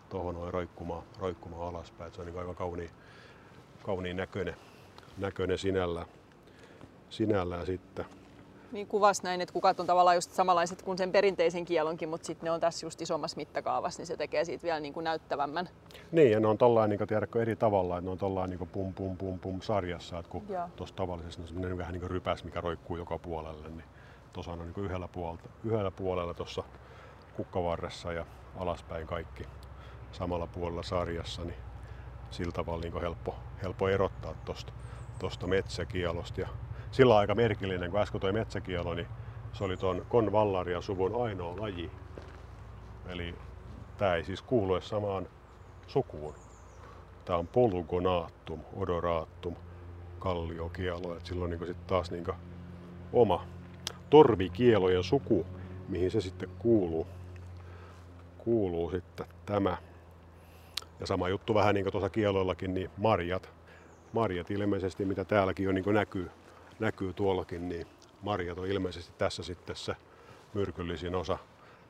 [0.09, 2.11] tohon noin roikkumaan, roikkumaan alaspäin.
[2.11, 2.89] Se on niin aika kauniin,
[3.83, 4.55] kauniin näköinen,
[5.17, 6.07] näköinen sinällään,
[7.09, 8.05] sinällään sitten
[8.71, 12.45] niin kuvasi näin, että kukat on tavallaan just samanlaiset kuin sen perinteisen kielonkin, mutta sitten
[12.45, 15.69] ne on tässä just isommassa mittakaavassa, niin se tekee siitä vielä niin kuin näyttävämmän.
[16.11, 18.93] Niin, ja ne on tollain, niin tiedätkö, eri tavalla, että ne on tollain niin pum
[18.93, 20.43] pum pum pum sarjassa, että kun
[20.75, 23.83] tuossa tavallisesti on semmoinen vähän niin kuin rypäs, mikä roikkuu joka puolelle, niin
[24.33, 26.63] tuossa on niin kuin yhdellä, puolta, yhdellä puolella tuossa
[27.35, 28.25] kukkavarressa ja
[28.57, 29.43] alaspäin kaikki
[30.11, 31.57] samalla puolella sarjassa, niin
[32.31, 34.73] sillä tavalla niin helppo, helppo erottaa tuosta
[35.19, 36.41] tosta metsäkielosta.
[36.41, 36.47] Ja
[36.91, 39.07] sillä aika merkillinen, kun äsken toi metsäkielo, niin
[39.53, 41.91] se oli tuon konvallaria suvun ainoa laji.
[43.07, 43.35] Eli
[43.97, 45.27] tämä ei siis kuulu samaan
[45.87, 46.33] sukuun.
[47.25, 49.55] Tämä on polugonaattum, odoraattum,
[50.19, 51.17] kalliokielo.
[51.17, 52.25] Et silloin niin sit taas niin
[53.13, 53.45] oma
[54.09, 55.45] torvikielojen suku,
[55.89, 57.07] mihin se sitten kuuluu.
[58.37, 59.77] Kuuluu sitten tämä.
[60.99, 63.49] Ja sama juttu vähän niin kuin tuossa kieloillakin, niin marjat.
[64.13, 66.31] Marjat ilmeisesti, mitä täälläkin jo niin näkyy,
[66.79, 67.87] näkyy tuollakin, niin
[68.21, 69.95] marjat on ilmeisesti tässä sitten se
[70.53, 71.37] myrkyllisin osa,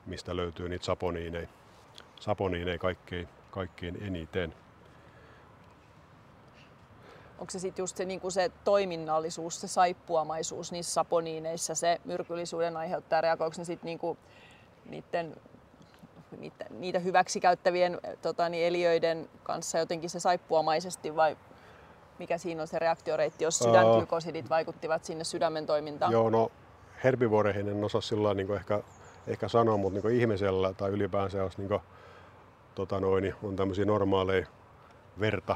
[0.05, 1.47] mistä löytyy niitä saponiineja,
[2.19, 4.53] saponiineja kaikkein, kaikkein eniten.
[7.39, 13.21] Onko se sitten just se, niin se toiminnallisuus, se saippuamaisuus niissä saponiineissa, se myrkyllisyyden aiheuttaja,
[13.21, 14.17] reagoiko ne sitten niin
[14.85, 15.35] niiden
[16.37, 17.39] niitä, niitä hyväksi
[18.21, 21.37] tota, niin eliöiden kanssa jotenkin se saippuamaisesti vai
[22.19, 26.11] mikä siinä on se reaktioreitti, jos sydänglykosidit vaikuttivat sinne sydämen toimintaan?
[26.11, 26.51] Joo, no
[27.03, 28.83] herbivoreihin en osaa sillä niin ehkä,
[29.27, 31.81] ehkä sanoa, mutta niin ihmisellä tai ylipäänsä jos niin kuin,
[32.75, 34.47] tota noin, on tämmöisiä normaaleja
[35.19, 35.55] verta,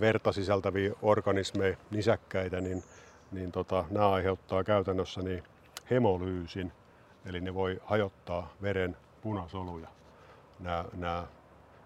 [0.00, 2.82] verta sisältäviä organismeja, nisäkkäitä, niin,
[3.32, 5.44] niin tota, nämä aiheuttaa käytännössä niin
[5.90, 6.72] hemolyysin,
[7.26, 9.88] eli ne voi hajottaa veren punasoluja,
[10.60, 11.26] nämä, nämä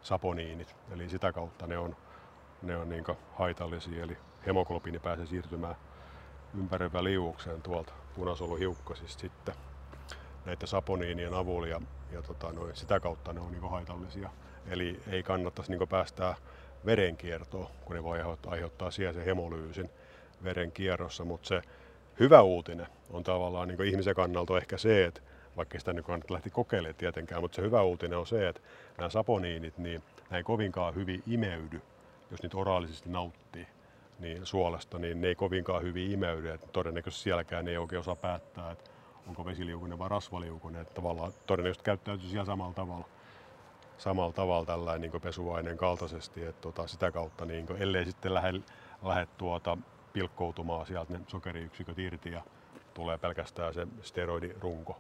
[0.02, 1.96] saponiinit, eli sitä kautta ne on
[2.62, 3.04] ne on niin
[3.34, 5.76] haitallisia, eli hemoglobiini pääsee siirtymään
[6.58, 9.54] ympäröivään liuukseen tuolta punasoluhiukkasista sitten
[10.44, 11.80] näiden saponiinien avulla ja,
[12.12, 14.30] ja tota, noin, sitä kautta ne on niin haitallisia.
[14.66, 16.34] Eli ei kannattaisi niin päästää
[16.86, 19.90] verenkiertoon, kun ne voi aiheuttaa, siellä se hemolyysin
[20.44, 21.62] verenkierrossa, mutta se
[22.20, 25.20] hyvä uutinen on tavallaan niin ihmisen kannalta ehkä se, että
[25.56, 28.60] vaikka sitä nyt kannattaa lähti kokeilemaan tietenkään, mutta se hyvä uutinen on se, että
[28.98, 31.80] nämä saponiinit, niin näin kovinkaan hyvin imeydy
[32.30, 33.66] jos niitä oraalisesti nauttii
[34.18, 36.50] niin suolesta, niin ne ei kovinkaan hyvin imeydy.
[36.50, 38.90] Et todennäköisesti sielläkään ei oikein osaa päättää, että
[39.26, 40.82] onko vesiliukunen vai rasvaliukunen.
[40.82, 43.08] Että tavallaan todennäköisesti käyttäytyy siellä samalla tavalla,
[43.98, 46.44] samalla tavalla tällainen niin pesuaineen kaltaisesti.
[46.44, 48.60] Että tota, sitä kautta, niin kuin, ellei sitten lähde,
[49.02, 49.78] lähde tuota,
[50.12, 52.42] pilkkoutumaan sieltä ne sokeriyksiköt irti ja
[52.94, 54.98] tulee pelkästään se steroidirunko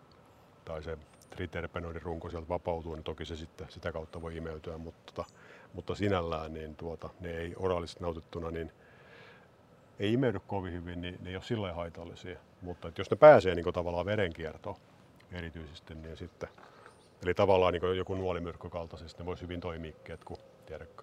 [0.64, 0.98] tai se
[1.36, 5.30] triterpenoidirunko sieltä vapautuu, niin toki se sitten sitä kautta voi imeytyä, mutta tota,
[5.74, 8.72] mutta sinällään niin tuota, ne ei oraalisesti nautittuna niin
[9.98, 12.38] ei imeydy kovin hyvin, niin ne ei ole sillä haitallisia.
[12.62, 14.76] Mutta että jos ne pääsee niin tavallaan verenkiertoon
[15.32, 16.48] erityisesti, niin sitten,
[17.22, 21.02] eli tavallaan niin joku nuolimyrkky kaltaisesti, ne voisi hyvin toimia, että kun tiedätkö,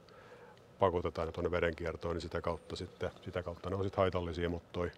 [0.80, 4.70] pakotetaan ne tuonne verenkiertoon, niin sitä kautta, sitten, sitä kautta ne on sitten haitallisia, mutta,
[4.72, 4.92] toi,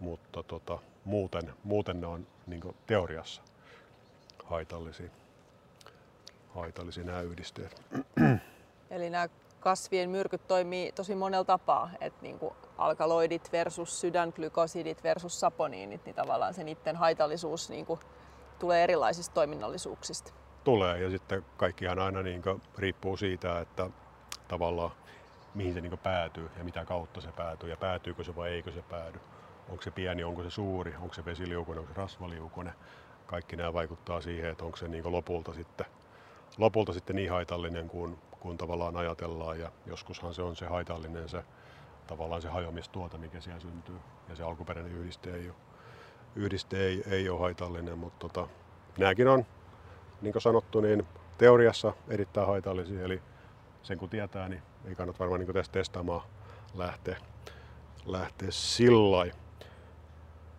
[0.00, 3.42] mutta tota, muuten, muuten ne on niin teoriassa
[4.44, 5.10] haitallisia,
[6.54, 7.82] haitallisia nämä yhdisteet.
[8.90, 9.28] Eli nämä
[9.60, 16.14] kasvien myrkyt toimii tosi monella tapaa, että niin kuin alkaloidit versus sydänglykosidit versus saponiinit, niin
[16.14, 18.00] tavallaan se niiden haitallisuus niin kuin
[18.58, 20.32] tulee erilaisista toiminnallisuuksista.
[20.64, 20.98] tulee.
[21.02, 22.42] Ja sitten kaikkihan aina niin
[22.78, 23.90] riippuu siitä, että
[24.48, 24.90] tavallaan
[25.54, 28.82] mihin se niin päätyy ja mitä kautta se päätyy ja päätyykö se vai eikö se
[28.82, 29.20] päädy.
[29.68, 32.74] Onko se pieni, onko se suuri, onko se vesiliukunen, onko se rasvaliukunen.
[33.26, 35.86] Kaikki nämä vaikuttaa siihen, että onko se niin lopulta sitten,
[36.58, 39.60] lopulta sitten niin haitallinen kuin, kuin tavallaan ajatellaan.
[39.60, 41.44] Ja joskushan se on se haitallinen se
[42.06, 43.96] tavallaan se hajoamistuote, mikä siellä syntyy.
[44.28, 45.56] Ja se alkuperäinen yhdiste ei ole,
[46.36, 48.48] yhdiste ei, ei ole haitallinen, mutta tota,
[48.98, 49.46] nämäkin on,
[50.22, 51.06] niin kuin sanottu, niin
[51.38, 53.04] teoriassa erittäin haitallisia.
[53.04, 53.22] Eli
[53.82, 56.22] sen kun tietää, niin ei kannata varmaan niin tästä testaamaan
[56.74, 57.16] lähteä,
[58.06, 59.26] lähteä sillä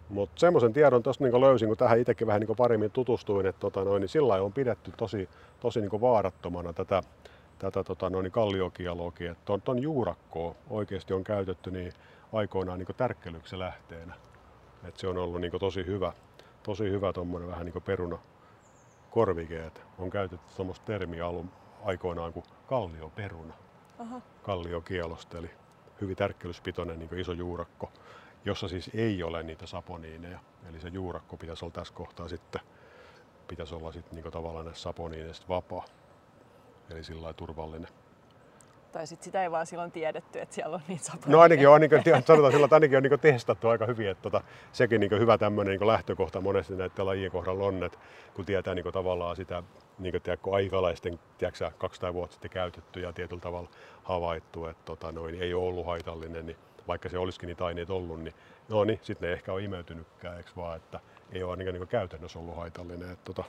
[0.09, 3.83] mutta semmoisen tiedon tuosta niin löysin, kun tähän itsekin vähän niin paremmin tutustuin, että tota
[3.83, 5.29] noin, niin sillä on pidetty tosi,
[5.59, 7.03] tosi niin vaarattomana tätä,
[7.59, 9.31] tätä tota noin, kalliokialogia.
[9.31, 11.93] Että ton, ton juurakkoa oikeasti on käytetty niin
[12.33, 14.13] aikoinaan niin tärkkelyksi lähteenä.
[14.87, 16.13] Et se on ollut niin tosi hyvä,
[16.63, 18.17] tosi hyvä tuommoinen vähän niin peruna
[19.11, 19.65] korvike.
[19.65, 21.49] Et on käytetty tuommoista termiä alun
[21.83, 23.53] aikoinaan kuin kallioperuna.
[23.99, 24.21] Aha.
[24.43, 25.49] Kalliokielosta, eli
[26.01, 27.91] hyvin tärkkelyspitoinen niin iso juurakko
[28.45, 30.39] jossa siis ei ole niitä saponiineja.
[30.69, 32.61] Eli se juurakko pitäisi olla tässä kohtaa sitten,
[33.47, 35.85] pitäisi olla sitten niin tavallaan näistä saponiineista vapaa.
[36.89, 37.89] Eli sillä turvallinen.
[38.91, 41.37] Tai sitten sitä ei vaan silloin tiedetty, että siellä on niitä saponiineja.
[41.37, 44.21] No ainakin on, niin kuin, sanotaan sillä, että ainakin on niin testattu aika hyvin, että
[44.21, 44.41] tota,
[44.71, 47.97] sekin niin hyvä tämmöinen niin lähtökohta monesti näiden lajien kohdalla on, että
[48.33, 49.63] kun tietää niin tavallaan sitä
[49.99, 53.69] niin kuin, tiedätkö, aikalaisten tiedätkö, 200 vuotta sitten käytetty ja tietyllä tavalla
[54.03, 56.57] havaittu, että tota, noin, ei ole ollut haitallinen, niin
[56.87, 58.35] vaikka se olisikin niitä aineita ollut, niin
[58.69, 60.99] no niin, sitten ne ehkä on imeytynytkään, eikö vaan, että
[61.31, 63.43] ei ole ainakaan niin käytännössä ollut haitallinen, että tota,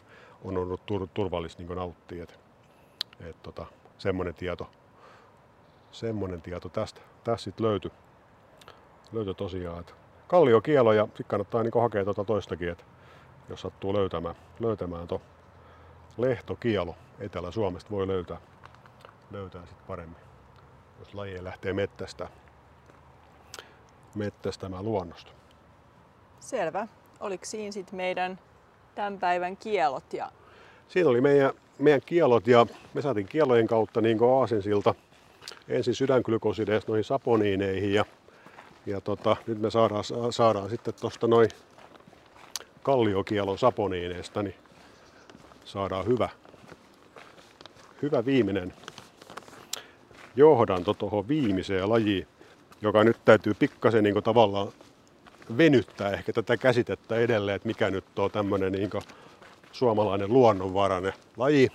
[0.45, 2.35] on ollut tur- turvallista niin nauttia, että
[3.21, 3.67] et, tota,
[3.99, 4.71] semmoinen tieto,
[5.93, 7.91] semmoinen tieto tästä, tästä sitten löytyi,
[9.13, 9.93] löytyi tosiaan, että
[10.29, 12.85] kalliokielo ja sitten kannattaa niin hakea tuota toistakin, että
[13.49, 15.21] jos sattuu löytämään, löytämään tuo
[16.19, 16.95] lehtokielo.
[17.21, 18.41] Etelä-Suomesta voi löytää,
[19.31, 20.21] löytää sitten paremmin,
[20.99, 22.29] jos laji lähtee mettästä
[24.17, 25.33] mettästämään luonnosta.
[26.41, 26.89] Selvä.
[27.21, 28.39] Oliko siinä sitten meidän
[28.95, 30.13] tämän päivän kielot?
[30.13, 30.31] Ja...
[30.89, 34.95] Siinä oli meidän, meidän kielot ja me saatiin kielojen kautta niin kuin aasinsilta
[35.69, 38.05] ensin sydänglykosideista noihin saponiineihin ja,
[38.87, 41.49] ja tota, nyt me saadaan, saadaan sitten tuosta noin
[42.83, 44.55] kalliokielon saponiineista, niin
[45.65, 46.29] saadaan hyvä,
[48.03, 48.75] hyvä viimeinen
[50.37, 52.27] johdanto tuohon viimeiseen lajiin
[52.87, 54.73] joka nyt täytyy pikkasen niin tavallaan
[55.57, 58.91] venyttää ehkä tätä käsitettä edelleen, että mikä nyt on tämmöinen niin
[59.73, 61.69] suomalainen luonnonvarainen laji.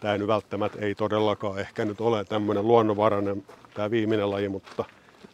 [0.00, 3.44] Tämä nyt välttämättä ei todellakaan ehkä nyt ole tämmöinen luonnonvarainen
[3.74, 4.84] tämä viimeinen laji, mutta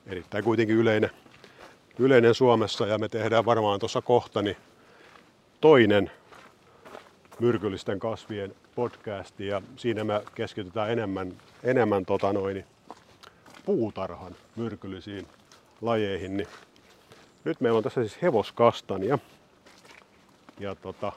[0.06, 1.10] erittäin kuitenkin yleinen,
[1.98, 4.56] yleinen Suomessa ja me tehdään varmaan tuossa kohta niin
[5.60, 6.10] toinen
[7.40, 12.64] myrkyllisten kasvien podcasti ja siinä me keskitytään enemmän, enemmän tota noin,
[13.64, 15.26] puutarhan myrkyllisiin
[15.80, 16.48] lajeihin, niin
[17.44, 19.18] nyt meillä on tässä siis hevoskastania.
[20.58, 21.12] Ja tota,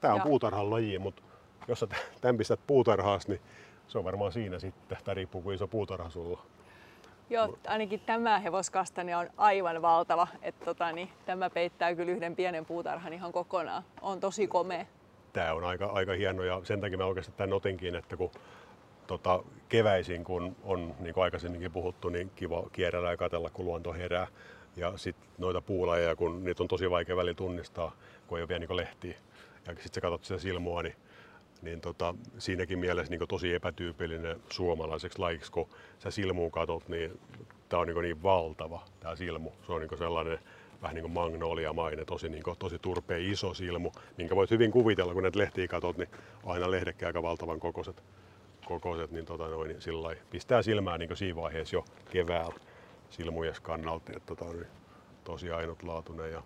[0.00, 0.24] tää on ja.
[0.24, 1.22] puutarhan laji, mutta
[1.68, 1.88] jos sä
[2.20, 3.40] tämän pistät puutarhaas, niin
[3.88, 4.98] se on varmaan siinä sitten.
[5.04, 6.42] Tämä riippuu kuin iso puutarha sulla.
[7.30, 10.28] Joo, ainakin tämä hevoskastania on aivan valtava.
[10.42, 13.82] Että tota, niin, tämä peittää kyllä yhden pienen puutarhan ihan kokonaan.
[14.02, 14.86] On tosi komea.
[15.32, 18.30] Tämä on aika, aika hieno ja sen takia mä oikeastaan tämän otinkin, että kun
[19.10, 23.92] tota, keväisin, kun on niin kuin aikaisemminkin puhuttu, niin kiva kierrellä ja katella, kun luonto
[23.92, 24.26] herää.
[24.76, 27.96] Ja sitten noita puulajeja, kun niitä on tosi vaikea väli tunnistaa,
[28.26, 29.14] kun ei ole vielä niin lehtiä.
[29.66, 30.94] Ja sitten sä katsot sitä silmua, niin,
[31.62, 37.20] niin tota, siinäkin mielessä niin tosi epätyypillinen suomalaiseksi lajiksi, kun sä silmuun katot, niin
[37.68, 39.50] tämä on niin, niin valtava tämä silmu.
[39.66, 40.38] Se on niin sellainen
[40.82, 45.14] vähän niin kuin magnolia-mainen, tosi, niin kuin, tosi turpea iso silmu, minkä voit hyvin kuvitella,
[45.14, 46.08] kun näitä lehtiä katot, niin
[46.46, 48.02] aina lehdekkä aika valtavan kokoiset
[48.70, 52.54] kokoiset, niin, tota noin, niin sillä pistää silmään niin siinä vaiheessa jo keväällä
[53.08, 54.12] silmujes kannalta.
[54.16, 54.66] Että tota, niin
[55.24, 56.42] tosi ainutlaatuinen ja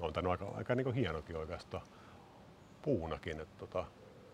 [0.00, 1.82] on tämä aika, aika niin hienokin oikeastaan
[2.82, 3.40] puunakin.
[3.40, 3.84] Että tota,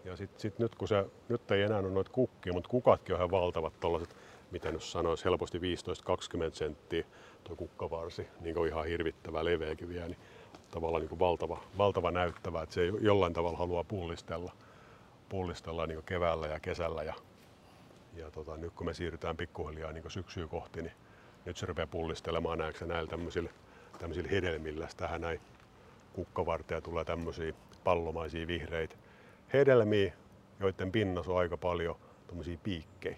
[0.05, 3.19] ja sitten sit nyt kun se, nyt ei enää ole noita kukkia, mutta kukatkin on
[3.19, 4.17] ihan valtavat tollaset,
[4.51, 5.63] miten nyt sanoisi, helposti 15-20
[6.53, 7.05] senttiä
[7.45, 10.19] tuo kukkavarsi, niin kuin ihan hirvittävä leveäkin vielä, niin
[10.71, 14.53] tavallaan niin kuin valtava, valtava näyttävä, että se jollain tavalla haluaa pullistella,
[15.29, 17.15] pullistella niin keväällä ja kesällä ja
[18.19, 20.93] ja tota, nyt kun me siirrytään pikkuhiljaa niin syksyä kohti, niin
[21.45, 23.51] nyt se rupeaa pullistelemaan näetkö näillä tämmöisillä,
[23.99, 24.89] tämmöisillä hedelmillä.
[24.97, 25.41] Tähän näin
[26.13, 27.53] kukkavarteja tulee tämmöisiä
[27.85, 28.97] pallomaisia vihreitä
[29.53, 30.13] hedelmiä,
[30.61, 31.97] joiden pinnassa on aika paljon
[32.27, 33.17] tämmöisiä piikkejä.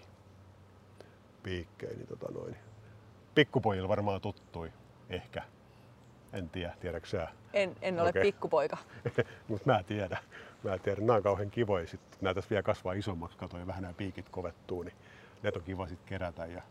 [1.43, 2.55] Piikkejä, niin tota noin.
[3.35, 4.71] Pikkupojilla varmaan tuttui,
[5.09, 5.43] ehkä.
[6.33, 7.27] En tiedä, tiedätkö sä?
[7.53, 8.21] En, en ole Okei.
[8.21, 8.77] pikkupoika.
[9.47, 10.19] Mutta mä tiedän.
[10.63, 11.05] Mä tiedän.
[11.05, 11.87] Nämä on kauhean kivoja.
[11.87, 14.95] Sitten nämä tässä vielä kasvaa isommaksi, kato, ja vähän nämä piikit kovettuu, niin
[15.43, 16.45] ne on kiva sitten kerätä.
[16.45, 16.61] Ja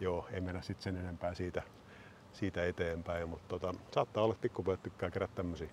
[0.00, 1.62] joo, ei mennä sitten sen enempää siitä,
[2.32, 3.28] siitä eteenpäin.
[3.28, 5.70] Mutta tota, saattaa olla, että pikkupojat tykkää kerätä tämmöisiä,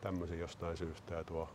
[0.00, 1.14] tämmöisiä jostain syystä.
[1.14, 1.48] Ja tuo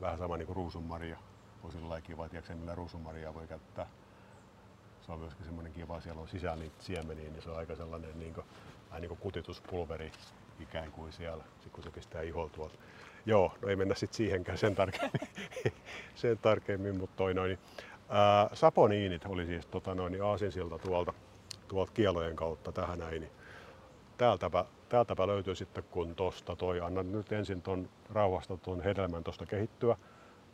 [0.00, 1.18] vähän sama niin kuin ruusunmaria
[1.62, 3.86] on sillä kiva, tiedätkö, millä ruusunmaria voi käyttää.
[5.06, 8.18] Se on myöskin semmoinen kiva, siellä on sisällä niitä siemeniä, niin se on aika sellainen
[8.18, 8.46] niin kuin,
[8.88, 10.12] vähän niin kuin kutituspulveri
[10.60, 12.78] ikään kuin siellä, sit kun se pistää iholla tuolta.
[13.26, 15.28] Joo, no ei mennä sitten siihenkään sen tarkemmin,
[16.14, 17.58] sen tarkemmin mutta toi noin.
[18.08, 21.12] Ää, saponiinit oli siis tota noin, niin aasinsilta tuolta,
[21.68, 23.20] tuolta kielojen kautta tähän näin.
[23.20, 23.32] Niin
[24.18, 29.46] täältäpä, täältäpä löytyy sitten kun tosta toi, annan nyt ensin ton rauhasta tuon hedelmän tosta
[29.46, 29.96] kehittyä,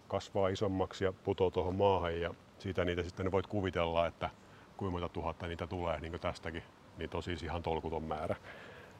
[0.09, 4.31] kasvaa isommaksi ja putoo tuohon maahan ja siitä niitä sitten voit kuvitella, että
[4.77, 6.63] kuinka monta tuhatta niitä tulee niin kuin tästäkin,
[6.99, 8.37] niin tosi ihan tolkuton määrä.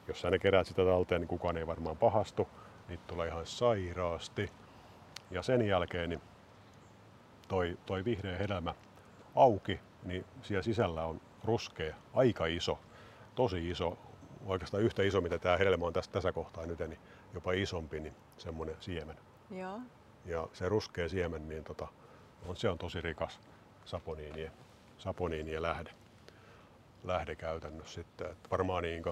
[0.07, 2.47] Jos sä ne keräät sitä talteen, niin kukaan ei varmaan pahastu.
[2.87, 4.51] Niitä tulee ihan sairaasti.
[5.31, 6.21] Ja sen jälkeen niin
[7.47, 8.73] toi, toi vihreä hedelmä
[9.35, 12.79] auki, niin siellä sisällä on ruskea, aika iso,
[13.35, 13.97] tosi iso,
[14.45, 16.99] oikeastaan yhtä iso, mitä tämä hedelmä on tässä, tässä kohtaa nyt, niin
[17.33, 19.17] jopa isompi, niin semmoinen siemen.
[19.51, 19.79] Joo.
[20.25, 21.87] Ja se ruskea siemen, niin tota,
[22.45, 23.39] on, se on tosi rikas
[23.85, 24.51] saponiinien,
[24.97, 25.91] saponiinien lähde,
[27.03, 28.31] lähde käytännössä sitten.
[28.31, 29.03] Et varmaan niin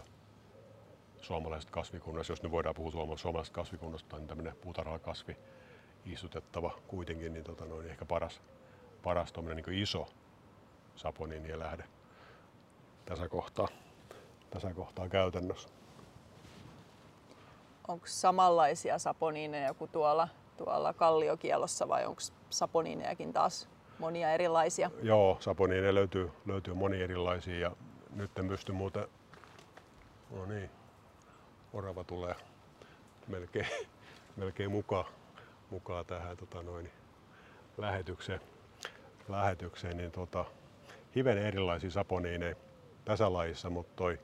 [1.23, 5.37] suomalaiset kasvikunnassa, jos nyt voidaan puhua suomala- suomalaisesta kasvikunnasta, niin tämmöinen puutarhakasvi
[6.05, 8.41] istutettava kuitenkin, niin tota noin, ehkä paras,
[9.03, 10.07] paras niin iso
[10.95, 11.83] saponiinien lähde
[13.05, 13.67] tässä kohtaa,
[14.49, 15.69] tässä kohtaa käytännössä.
[17.87, 23.69] Onko samanlaisia saponiineja kuin tuolla, tuolla kalliokielossa vai onko saponiinejakin taas
[23.99, 24.91] monia erilaisia?
[25.01, 27.71] Joo, saponiineja löytyy, löytyy moni erilaisia ja
[28.15, 29.07] nyt en pysty muuten...
[30.31, 30.69] No niin,
[31.73, 32.35] orava tulee
[33.27, 33.67] melkein,
[34.37, 35.05] melkein mukaan,
[35.69, 36.91] mukaan tähän tota noin,
[37.77, 38.41] lähetykseen,
[39.27, 40.45] lähetykseen, niin tota,
[41.15, 42.55] hivenen erilaisia saponiineja
[43.05, 44.19] tässä lajissa, mutta toi,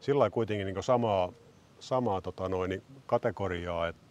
[0.00, 1.32] sillä kuitenkin niin samaa,
[1.80, 4.04] samaa tota noin, kategoriaa, että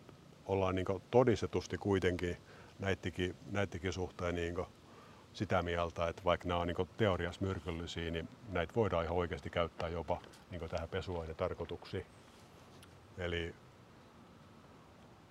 [0.45, 2.38] ollaan niin todistetusti kuitenkin
[2.79, 4.55] näittikin, näittikin suhteen niin
[5.34, 9.89] sitä mieltä, että vaikka nämä on niin teoriassa myrkyllisiä, niin näitä voidaan ihan oikeasti käyttää
[9.89, 10.21] jopa
[10.51, 12.05] niin tähän pesuainetarkoituksiin.
[13.18, 13.55] Eli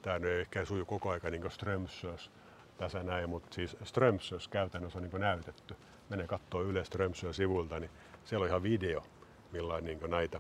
[0.02, 2.30] tämä nyt ei ehkä suju koko aika niin Strömsös
[2.76, 5.76] tässä näin, mutta siis Strömsös käytännössä on niin näytetty.
[6.08, 7.90] Mene katsoo Yle Strömsös sivulta, niin
[8.24, 9.02] siellä on ihan video,
[9.52, 10.38] millä niin näitä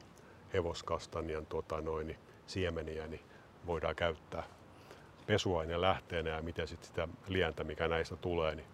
[0.52, 3.22] hevoskastanjan tota noin, siemeniä niin
[3.66, 4.42] voidaan käyttää
[5.26, 8.66] pesuaineen lähteenä ja miten sit sitä lientä, mikä näistä tulee, niin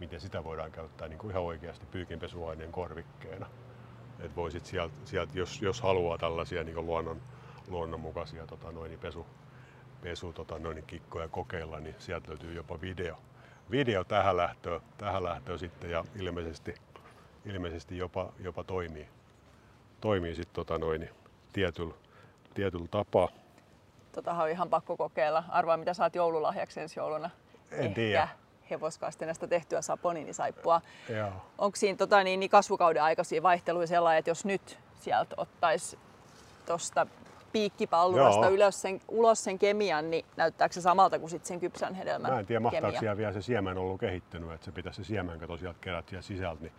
[0.00, 3.46] miten sitä voidaan käyttää niin kuin ihan oikeasti pyykinpesuaineen korvikkeena.
[4.20, 7.22] Et voisit sieltä, sielt, jos, jos haluaa tällaisia niin luonnon,
[7.68, 9.26] luonnonmukaisia tota noin, niin pesu,
[10.02, 13.16] pesu tota noin, niin kikkoja kokeilla, niin sieltä löytyy jopa video.
[13.70, 16.74] Video tähän lähtöön, tähän lähtöön sitten ja ilmeisesti,
[17.44, 19.08] ilmeisesti jopa, jopa toimii,
[20.00, 21.12] toimii sit, tota noin, niin
[21.52, 21.94] tietyllä,
[22.54, 23.28] tietyllä tapaa.
[24.12, 25.44] Totahan on ihan pakko kokeilla.
[25.48, 27.30] Arvaa mitä saat joululahjaksi ensi jouluna.
[27.70, 28.28] En Ehkä tiedä.
[28.70, 30.80] hevoskastenesta tehtyä saponiinisaippua.
[31.08, 31.32] Joo.
[31.58, 35.98] Onko siinä tota, niin, niin kasvukauden aikaisia vaihteluja sellainen, että jos nyt sieltä ottaisi
[36.66, 37.06] tuosta
[37.52, 38.54] piikkipallurasta Joo.
[38.54, 42.38] ylös sen, ulos sen kemian, niin näyttääkö se samalta kuin sit sen kypsän hedelmän Mä
[42.38, 45.56] en tiedä, mahtaako siellä vielä se siemen ollut kehittynyt, että se pitäisi se siemen kato
[45.56, 46.72] sieltä kerät siellä sisältä, niin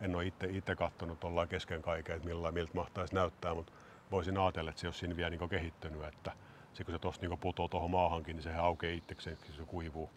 [0.00, 3.72] en ole itse, itse katsonut ollaan kesken kaiken, että millä, miltä mahtaisi näyttää, mutta
[4.10, 6.32] voisin ajatella, että se olisi siinä vielä niin kehittynyt, että
[6.72, 10.10] se, kun se tuosta niin putoo tuohon maahankin, niin sehän aukeaa itsekseen, kun se kuivuu.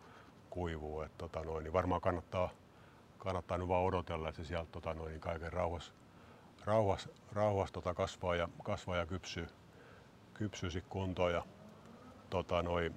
[0.49, 2.49] kuivuu että, tota noin, niin varmaan kannattaa,
[3.17, 5.93] kannattaa nyt vaan odotella, että se sieltä tota noin, niin kaiken rauhassa,
[6.65, 9.47] rauhassa, rauhassa tota kasvaa, ja, kasvaa ja kypsyy,
[10.37, 11.31] kypsyy sit kuntoon.
[11.31, 11.43] Ja,
[12.29, 12.95] tota noin,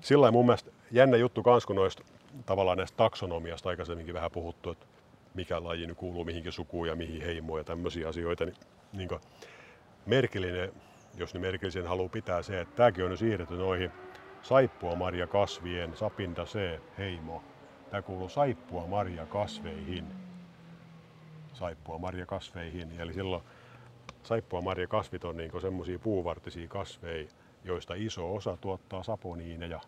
[0.00, 2.04] sillä mun mielestä jännä juttu kans, kun noista
[2.46, 4.86] tavallaan näistä taksonomiasta aikaisemminkin vähän puhuttu, että
[5.34, 8.56] mikä laji nyt kuuluu mihinkin sukuun ja mihin heimoon ja tämmöisiä asioita, niin,
[8.92, 9.08] niin
[10.06, 10.72] merkillinen,
[11.16, 13.92] jos ne merkillisen haluaa pitää se, että tämäkin on siirretty noihin
[14.42, 17.42] saippua marja kasvien sapinta C heimo.
[17.90, 20.04] Tämä kuuluu saippua marja kasveihin.
[21.52, 23.00] Saippua marja kasveihin.
[23.00, 23.42] Eli silloin
[24.26, 27.28] saippua marja kasvit on niin semmoisia puuvartisia kasveja,
[27.64, 29.80] joista iso osa tuottaa saponiineja.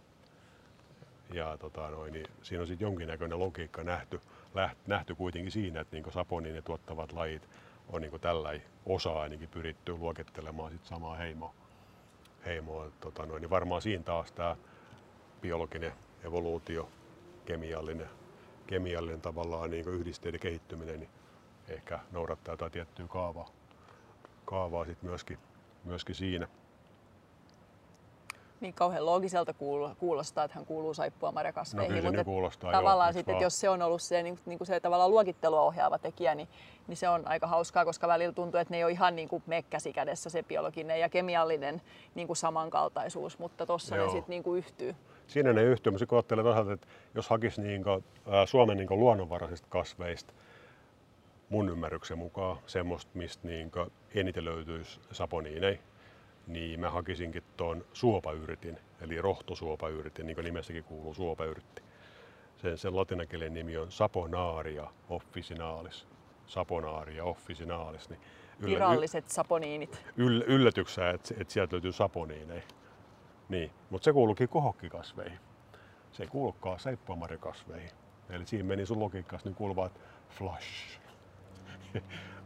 [1.32, 4.20] Ja tota noin, niin siinä on sitten jonkinnäköinen logiikka nähty,
[4.54, 7.48] läht, nähty kuitenkin siinä, että niin saponiine tuottavat lajit
[7.88, 11.54] on niin tällä osa ainakin pyritty luokittelemaan sit samaa heimoa.
[12.46, 14.56] heimoa tota noin, niin varmaan siinä taas tämä
[15.40, 15.92] biologinen
[16.24, 16.88] evoluutio,
[17.44, 18.08] kemiallinen,
[18.66, 21.10] kemiallinen tavallaan niin yhdisteiden kehittyminen, niin
[21.68, 23.48] ehkä noudattaa jotain tiettyä kaavaa,
[24.48, 25.38] kaavaa sit myöskin,
[25.84, 26.48] myöskin siinä.
[28.60, 29.54] Niin kauhean loogiselta
[29.98, 31.96] kuulostaa, että hän kuuluu saippua marjakasveihin.
[31.96, 34.66] No kyllä se kuulostaa, tavallaan sitten, että jos se on ollut se, niin, niin kuin
[34.66, 36.48] se tavallaan luokittelua ohjaava tekijä, niin,
[36.86, 39.42] niin, se on aika hauskaa, koska välillä tuntuu, että ne ei ole ihan niin kuin
[39.46, 41.82] mekkäsi kädessä se biologinen ja kemiallinen
[42.14, 44.96] niin kuin samankaltaisuus, mutta tuossa ne sitten niin kuin yhtyy.
[45.26, 49.00] Siinä ne yhtyy, mutta ajattelen toisaalta, että jos hakisi niin kuin, ää, Suomen niin kuin
[49.00, 50.32] luonnonvaraisista kasveista,
[51.48, 53.70] mun ymmärryksen mukaan semmoista, mistä niin
[54.14, 55.78] eniten löytyisi saponiineja,
[56.46, 61.82] niin mä hakisinkin tuon suopayritin, eli rohtosuopayritin, niin kuin nimessäkin kuuluu suopayritti.
[62.56, 66.06] Sen, sen latinankielen nimi on Saponaria officinalis.
[66.46, 68.10] Saponaria officinalis.
[68.10, 68.20] Niin
[68.60, 70.04] yllä, Viralliset saponiinit.
[70.16, 72.62] Yll, yllätyksää, että, että sieltä löytyy saponiineja.
[73.48, 75.38] Niin, mutta se kuuluukin kohokkikasveihin.
[76.12, 77.90] Se ei kuulukaan seippuamarikasveihin.
[78.30, 81.00] Eli siinä meni sun logiikkaasi, niin kuuluvat flush.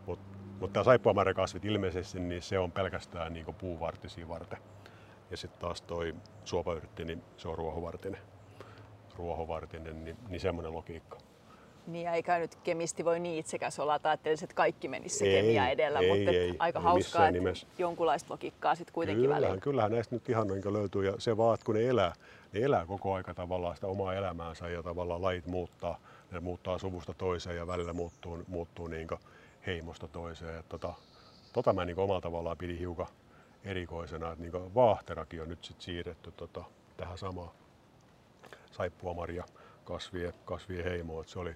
[0.07, 4.59] mutta mutta tämä saippuamärkäkasvit ilmeisesti niin se on pelkästään niin puuvartisia varten.
[5.31, 8.21] Ja sitten taas toi suopayrtti, niin se on ruohovartinen.
[9.17, 11.19] Ruohovartinen, niin, niin semmoinen logiikka.
[11.87, 15.43] Niin, eikä nyt kemisti voi niin itsekäs olla, että ajattelisi, että kaikki menisi se ei,
[15.43, 17.67] kemia edellä, ei, mutta ei, aika ei hauskaa, että nimessä.
[17.79, 19.61] jonkunlaista logiikkaa sitten kuitenkin kyllähän, välillä.
[19.61, 22.13] Kyllähän näistä nyt ihan niin löytyy ja se vaan, että kun ne elää,
[22.53, 25.99] ne elää koko aika tavallaan sitä omaa elämäänsä ja tavallaan lajit muuttaa,
[26.31, 29.09] ne muuttaa suvusta toiseen ja välillä muuttuu, muuttuu niin
[29.67, 30.59] heimosta toiseen.
[30.59, 30.95] Et tota,
[31.53, 33.07] tota mä niin omalla tavallaan pidin hiukan
[33.65, 36.65] erikoisena, että niin vaahterakin on nyt sit siirretty tota,
[36.97, 37.51] tähän samaan
[38.73, 39.45] saippuamaria
[39.85, 41.25] kasvien, kasvien heimoon.
[41.25, 41.55] se oli,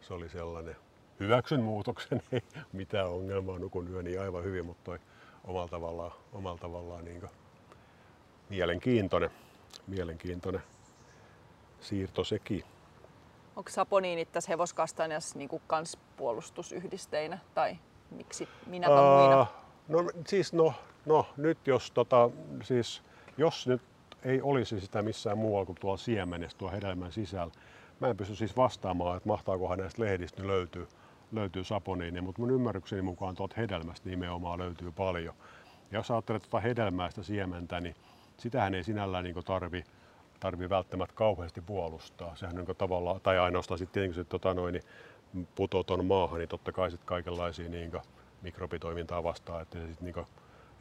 [0.00, 0.76] se oli sellainen,
[1.20, 4.98] hyväksyn muutoksen, ei mitään ongelmaa, nukun yöni aivan hyvin, mutta toi
[5.44, 7.22] omalla tavallaan, omalla tavallaan niin
[8.48, 9.30] mielenkiintoinen,
[9.86, 10.62] mielenkiintoinen
[11.80, 12.64] siirto sekin.
[13.60, 17.76] Onko saponiinit tässä hevoskastanjassa niin kans puolustusyhdisteinä tai
[18.10, 19.46] miksi minä uh?
[19.88, 20.74] No siis no,
[21.06, 22.30] no nyt jos, tota,
[22.62, 23.02] siis,
[23.38, 23.82] jos nyt
[24.22, 27.52] ei olisi sitä missään muualla kuin tuolla siemenessä, tuolla hedelmän sisällä,
[28.00, 30.88] mä en pysty siis vastaamaan, että mahtaakohan näistä lehdistä löytyy,
[31.32, 35.34] löytyy saponiini, mutta mun ymmärrykseni mukaan tuolta hedelmästä nimenomaan löytyy paljon.
[35.90, 37.94] Ja jos ajattelet tuota hedelmäistä siementä, niin
[38.38, 39.84] sitähän ei sinällään niin tarvi
[40.40, 42.36] tarvi välttämättä kauheasti puolustaa.
[42.36, 46.48] Sehän on tavallaan, tai ainoastaan sitten tietenkin, että tota noin, niin putoo tuon maahan, niin
[46.48, 47.92] totta kai sitten kaikenlaisia niin
[48.42, 50.26] mikrobitoimintaa vastaan, että, sit, niin kuin,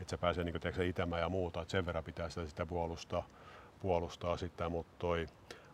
[0.02, 3.28] että se pääsee niin kuin, itämään ja muuta, että sen verran pitää sitä, sitä puolustaa,
[3.80, 5.28] puolustaa sitä, mutta, toi,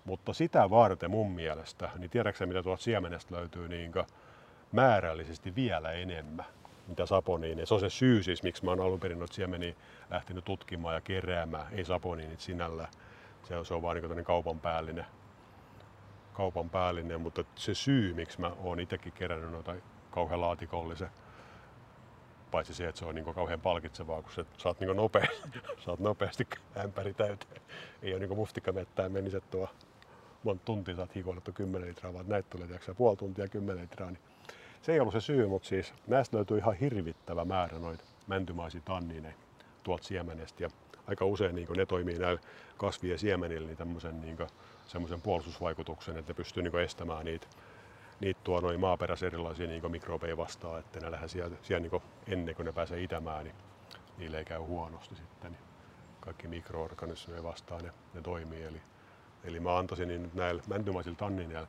[0.06, 4.06] mutta sitä varten mun mielestä, niin tiedätkö mitä tuolta siemenestä löytyy niin kuin,
[4.72, 6.46] määrällisesti vielä enemmän,
[6.88, 7.66] mitä saponiini.
[7.66, 9.74] Se on se syy siis, miksi mä oon alun perin noita siemeniä
[10.10, 12.90] lähtenyt tutkimaan ja keräämään, ei saponiinit sinällään
[13.48, 15.06] se on, se on vaan niin kaupan päällinen,
[16.34, 19.76] kaupan päällinen, mutta se syy, miksi mä oon itsekin kerännyt noita
[20.12, 21.10] kauhean laatikollisen,
[22.52, 25.28] paitsi se, että se on niin kauhean palkitsevaa, kun sä saat, niin nopea,
[25.86, 27.62] saat nopeasti ämpäri täyteen.
[28.02, 29.70] Ei ole niin mustikamettää menisi, tuo
[30.44, 34.12] monta tuntia saat hikoilettu 10 litraa, vaan näitä tulee tiiäksä, puoli tuntia 10 litraa.
[34.12, 34.22] Niin
[34.82, 39.36] se ei ollut se syy, mutta siis näistä löytyy ihan hirvittävä määrä noita mäntymaisia tannineja
[39.84, 40.64] tuolta siemenestä.
[40.64, 40.70] Ja
[41.08, 42.42] aika usein niin ne toimii näillä
[42.78, 44.38] kasvien siemenillä niin tämmöisen niin
[44.88, 47.48] semmoisen puolustusvaikutuksen, että ne pystyy niin estämään niitä,
[48.20, 52.56] niitä tuo noin maaperässä erilaisia niin mikrobeja vastaan, että ne lähde siellä, siellä niin ennen
[52.56, 53.56] kuin ne pääsee itämään, niin
[54.18, 55.52] niille ei käy huonosti sitten.
[55.52, 55.64] Niin
[56.20, 58.64] kaikki mikroorganismeja vastaan ne, ne toimii.
[58.64, 58.82] Eli,
[59.44, 61.68] eli mä antaisin niin näillä mäntymaisilla tannineilla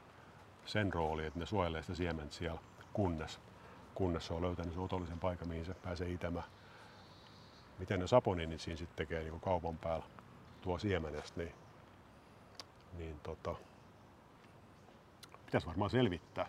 [0.67, 2.61] sen rooli, että ne suojelee sitä siementä siellä,
[2.93, 3.41] kunnes,
[3.95, 6.45] kunnes se on löytänyt sen otollisen paikan, mihin se pääsee itämään
[7.79, 10.05] miten ne saponiinit siinä sitten tekee niin kaupan päällä
[10.61, 11.53] tuo siemenestä, niin,
[12.99, 13.55] niin tota,
[15.47, 16.49] pitäisi varmaan selvittää.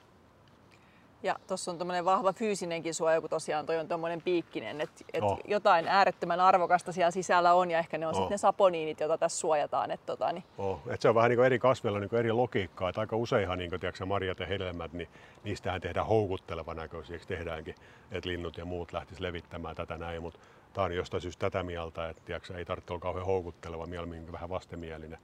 [1.24, 5.24] Ja tuossa on tämmöinen vahva fyysinenkin suoja, kun tosiaan toi on tämmöinen piikkinen, että et
[5.24, 5.40] oh.
[5.46, 8.18] jotain äärettömän arvokasta siellä sisällä on ja ehkä ne on oh.
[8.18, 9.92] sitten ne saponiinit, joita tässä suojataan.
[9.92, 10.44] Et tota, niin.
[10.58, 10.82] oh.
[10.88, 13.58] Et se on vähän niin kuin eri kasveilla niin kuin eri logiikkaa, että aika useinhan
[13.58, 15.10] niin kuin, tiedätkö, marjat ja hedelmät, niin
[15.44, 17.76] niistähän tehdään houkutteleva näköisiä, tehdäänkin,
[18.12, 20.40] että linnut ja muut lähtis levittämään tätä näin, mutta
[20.78, 24.50] tämä on jostain syystä tätä mieltä, että tiedätkö, ei tarvitse olla kauhean houkutteleva, mieluummin vähän
[24.50, 25.20] vastenmielinen.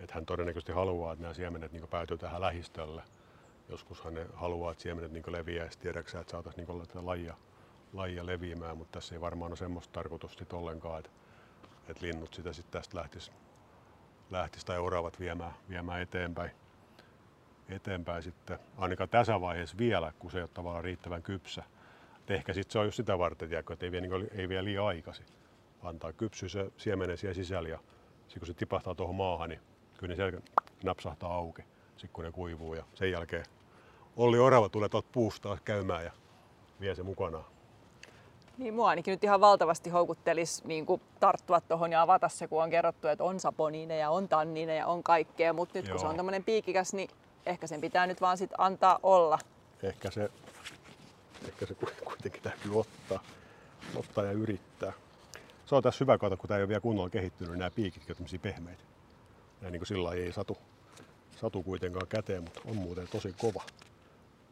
[0.00, 3.02] Että hän todennäköisesti haluaa, että nämä siemenet niin päätyy tähän lähistölle
[3.68, 7.34] joskushan ne haluaa, että siemenet niin leviäisi, tiedäksä, että saataisiin niin tätä lajia,
[7.92, 11.10] lajia leviämään, mutta tässä ei varmaan ole semmoista tarkoitusta ollenkaan, että,
[11.88, 13.30] että linnut sitä sitten tästä lähtisi,
[14.30, 16.50] lähtisi tai oravat viemään, viemään eteenpäin.
[17.68, 21.62] eteenpäin sitten, ainakaan tässä vaiheessa vielä, kun se ei ole tavallaan riittävän kypsä.
[22.26, 24.64] Et ehkä sitten se on just sitä varten, tiedätkö, että ei vie, niin ei vie
[24.64, 25.26] liian aikaisin.
[25.82, 27.78] Antaa kypsyä se siemenen siellä sisällä ja
[28.18, 29.60] sitten kun se tipahtaa tuohon maahan, niin
[29.98, 30.40] kyllä ne siellä
[30.84, 33.44] napsahtaa auki, sitten kun ne kuivuu ja sen jälkeen
[34.16, 36.10] Olli Orava tulee tuolta puusta käymään ja
[36.80, 37.44] vie se mukanaan.
[38.58, 42.62] Niin mua ainakin nyt ihan valtavasti houkuttelisi niin kuin tarttua tuohon ja avata se, kun
[42.62, 45.92] on kerrottu, että on saponiineja, on tannineja, on kaikkea, mutta nyt Joo.
[45.92, 47.10] kun se on tämmöinen piikikäs, niin
[47.46, 49.38] ehkä sen pitää nyt vaan sit antaa olla.
[49.82, 50.30] Ehkä se,
[51.48, 51.74] ehkä se
[52.04, 53.22] kuitenkin täytyy ottaa,
[53.96, 54.92] ottaa ja yrittää.
[55.66, 58.10] Se on tässä hyvä kato, kun tämä ei ole vielä kunnolla kehittynyt, niin nämä piikit
[58.10, 58.82] on tämmöisiä pehmeitä.
[59.62, 60.58] Ja niin kuin sillä ei satu,
[61.40, 63.62] satu kuitenkaan käteen, mutta on muuten tosi kova.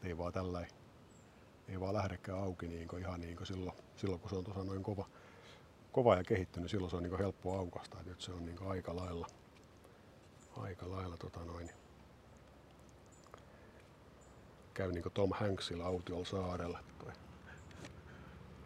[0.03, 0.65] Ei vaan tällä
[1.69, 4.63] ei vaan lähdekään auki niin kuin ihan niin kuin silloin, silloin, kun se on tuossa
[4.63, 5.05] noin kova,
[5.91, 7.97] kova ja kehittynyt, silloin se on niin helppo aukasta.
[8.05, 9.27] Nyt se on niin aika lailla,
[10.57, 11.69] aika lailla tota noin,
[14.75, 16.79] käy niin kuin Tom Hanksilla autiolla saarella.
[16.99, 17.13] Toi.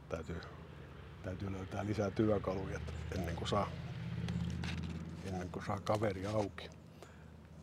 [0.09, 0.41] Täytyy,
[1.23, 2.79] täytyy löytää lisää työkaluja
[3.15, 3.69] ennen kuin saa,
[5.25, 6.69] ennen kuin saa kaveri auki.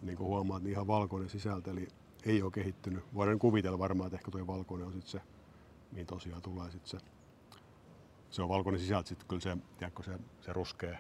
[0.03, 1.89] Niin kuin huomaat, niin ihan valkoinen sisältö, eli
[2.25, 3.05] ei ole kehittynyt.
[3.15, 5.21] Voidaan kuvitella varmaan, että ehkä tuo valkoinen on sitten se,
[5.93, 7.07] mihin tosiaan tulee sitten se,
[8.31, 10.99] se on valkoinen sisältö sitten kyllä se, tiedätkö, se, se ruskea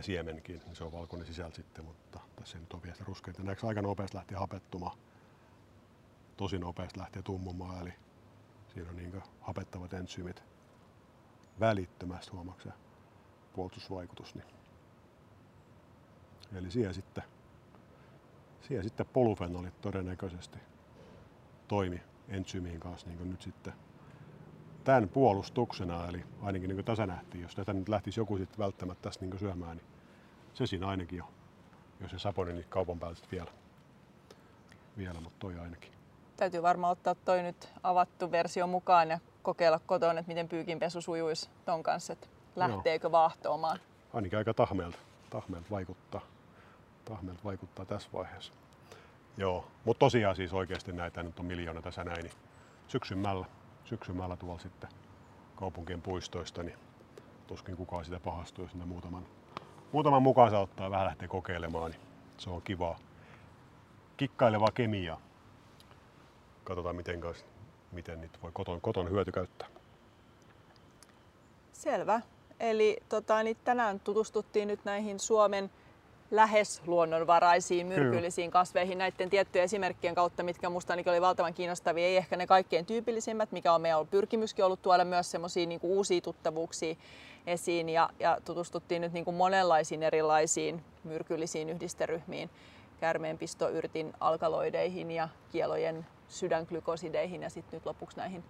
[0.00, 3.42] siemenkin, niin se on valkoinen sisältö sitten, mutta tässä ei nyt ole vielä sitä ruskeita.
[3.42, 4.98] Näetkö aika nopeasti lähtee hapettumaan,
[6.36, 7.94] tosi nopeasti lähtee tummumaan, eli
[8.74, 10.42] siinä on niin hapettavat entsyymit
[11.60, 12.68] välittömästi huomaksi
[13.52, 14.34] puolustusvaikutus.
[14.34, 14.46] Niin.
[16.54, 17.24] Eli siellä sitten
[18.60, 20.58] siellä sitten polufenolit todennäköisesti
[21.68, 23.72] toimi entsyymiin kanssa niin nyt sitten
[24.84, 29.24] tämän puolustuksena, eli ainakin niin tässä nähtiin, jos tätä nyt lähtisi joku sitten välttämättä tästä
[29.24, 29.86] niin syömään, niin
[30.54, 31.24] se siinä ainakin jo,
[32.00, 33.50] jos se saponi niin kaupan päällä vielä,
[34.96, 35.92] vielä, mutta toi ainakin.
[36.36, 41.50] Täytyy varmaan ottaa toi nyt avattu versio mukaan ja kokeilla kotona, että miten pyykinpesu sujuisi
[41.64, 42.26] ton kanssa, että
[42.56, 43.12] lähteekö Joo.
[43.12, 43.78] vaahtoamaan.
[44.14, 44.98] Ainakin aika tahmeelta,
[45.30, 46.20] tahmeelta vaikuttaa
[47.04, 48.52] tahmeelta vaikuttaa tässä vaiheessa.
[49.36, 52.34] Joo, mutta tosiaan siis oikeasti näitä nyt on miljoona tässä näin, niin
[52.88, 53.46] syksymällä,
[53.84, 54.90] syksymällä tuolla sitten
[55.56, 56.78] kaupunkien puistoista, niin
[57.46, 59.26] tuskin kukaan sitä pahastuu, jos muutaman,
[59.92, 62.00] muutaman mukaan saa ottaa ja vähän lähtee kokeilemaan, niin
[62.38, 62.98] se on kivaa.
[64.16, 65.20] Kikkailevaa kemiaa.
[66.64, 67.44] Katsotaan miten, kanssa,
[67.92, 69.68] miten niitä voi koton, koton hyöty käyttää.
[71.72, 72.20] Selvä.
[72.60, 75.70] Eli tota, niin tänään tutustuttiin nyt näihin Suomen
[76.30, 82.06] lähes luonnonvaraisiin myrkyllisiin kasveihin näiden tiettyjen esimerkkien kautta, mitkä ainakin oli valtavan kiinnostavia.
[82.06, 86.20] Ei ehkä ne kaikkein tyypillisimmät, mikä on meidän pyrkimyskin ollut tuoda myös semmoisia niin uusia
[86.20, 86.94] tuttavuuksia
[87.46, 92.50] esiin ja, ja tutustuttiin nyt niin kuin monenlaisiin erilaisiin myrkyllisiin yhdisteryhmiin,
[93.00, 98.44] kärmeenpistoyrtin alkaloideihin ja kielojen sydänglykosideihin ja sitten nyt lopuksi näihin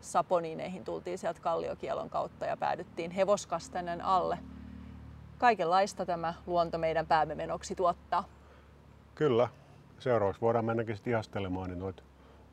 [0.00, 4.38] saponiineihin tultiin sieltä kalliokielon kautta ja päädyttiin hevoskastainen alle
[5.38, 8.24] kaikenlaista tämä luonto meidän päämme menoksi tuottaa.
[9.14, 9.48] Kyllä.
[9.98, 12.02] Seuraavaksi voidaan mennäkin sitten ihastelemaan niin noita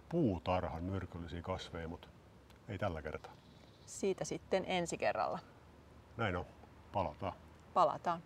[0.10, 2.08] puutarhan myrkyllisiä kasveja, mutta
[2.70, 3.32] ei tällä kertaa.
[3.86, 5.40] Siitä sitten ensi kerralla.
[6.18, 6.46] Näin on.
[6.94, 7.34] Palataan.
[7.74, 8.22] Palataan.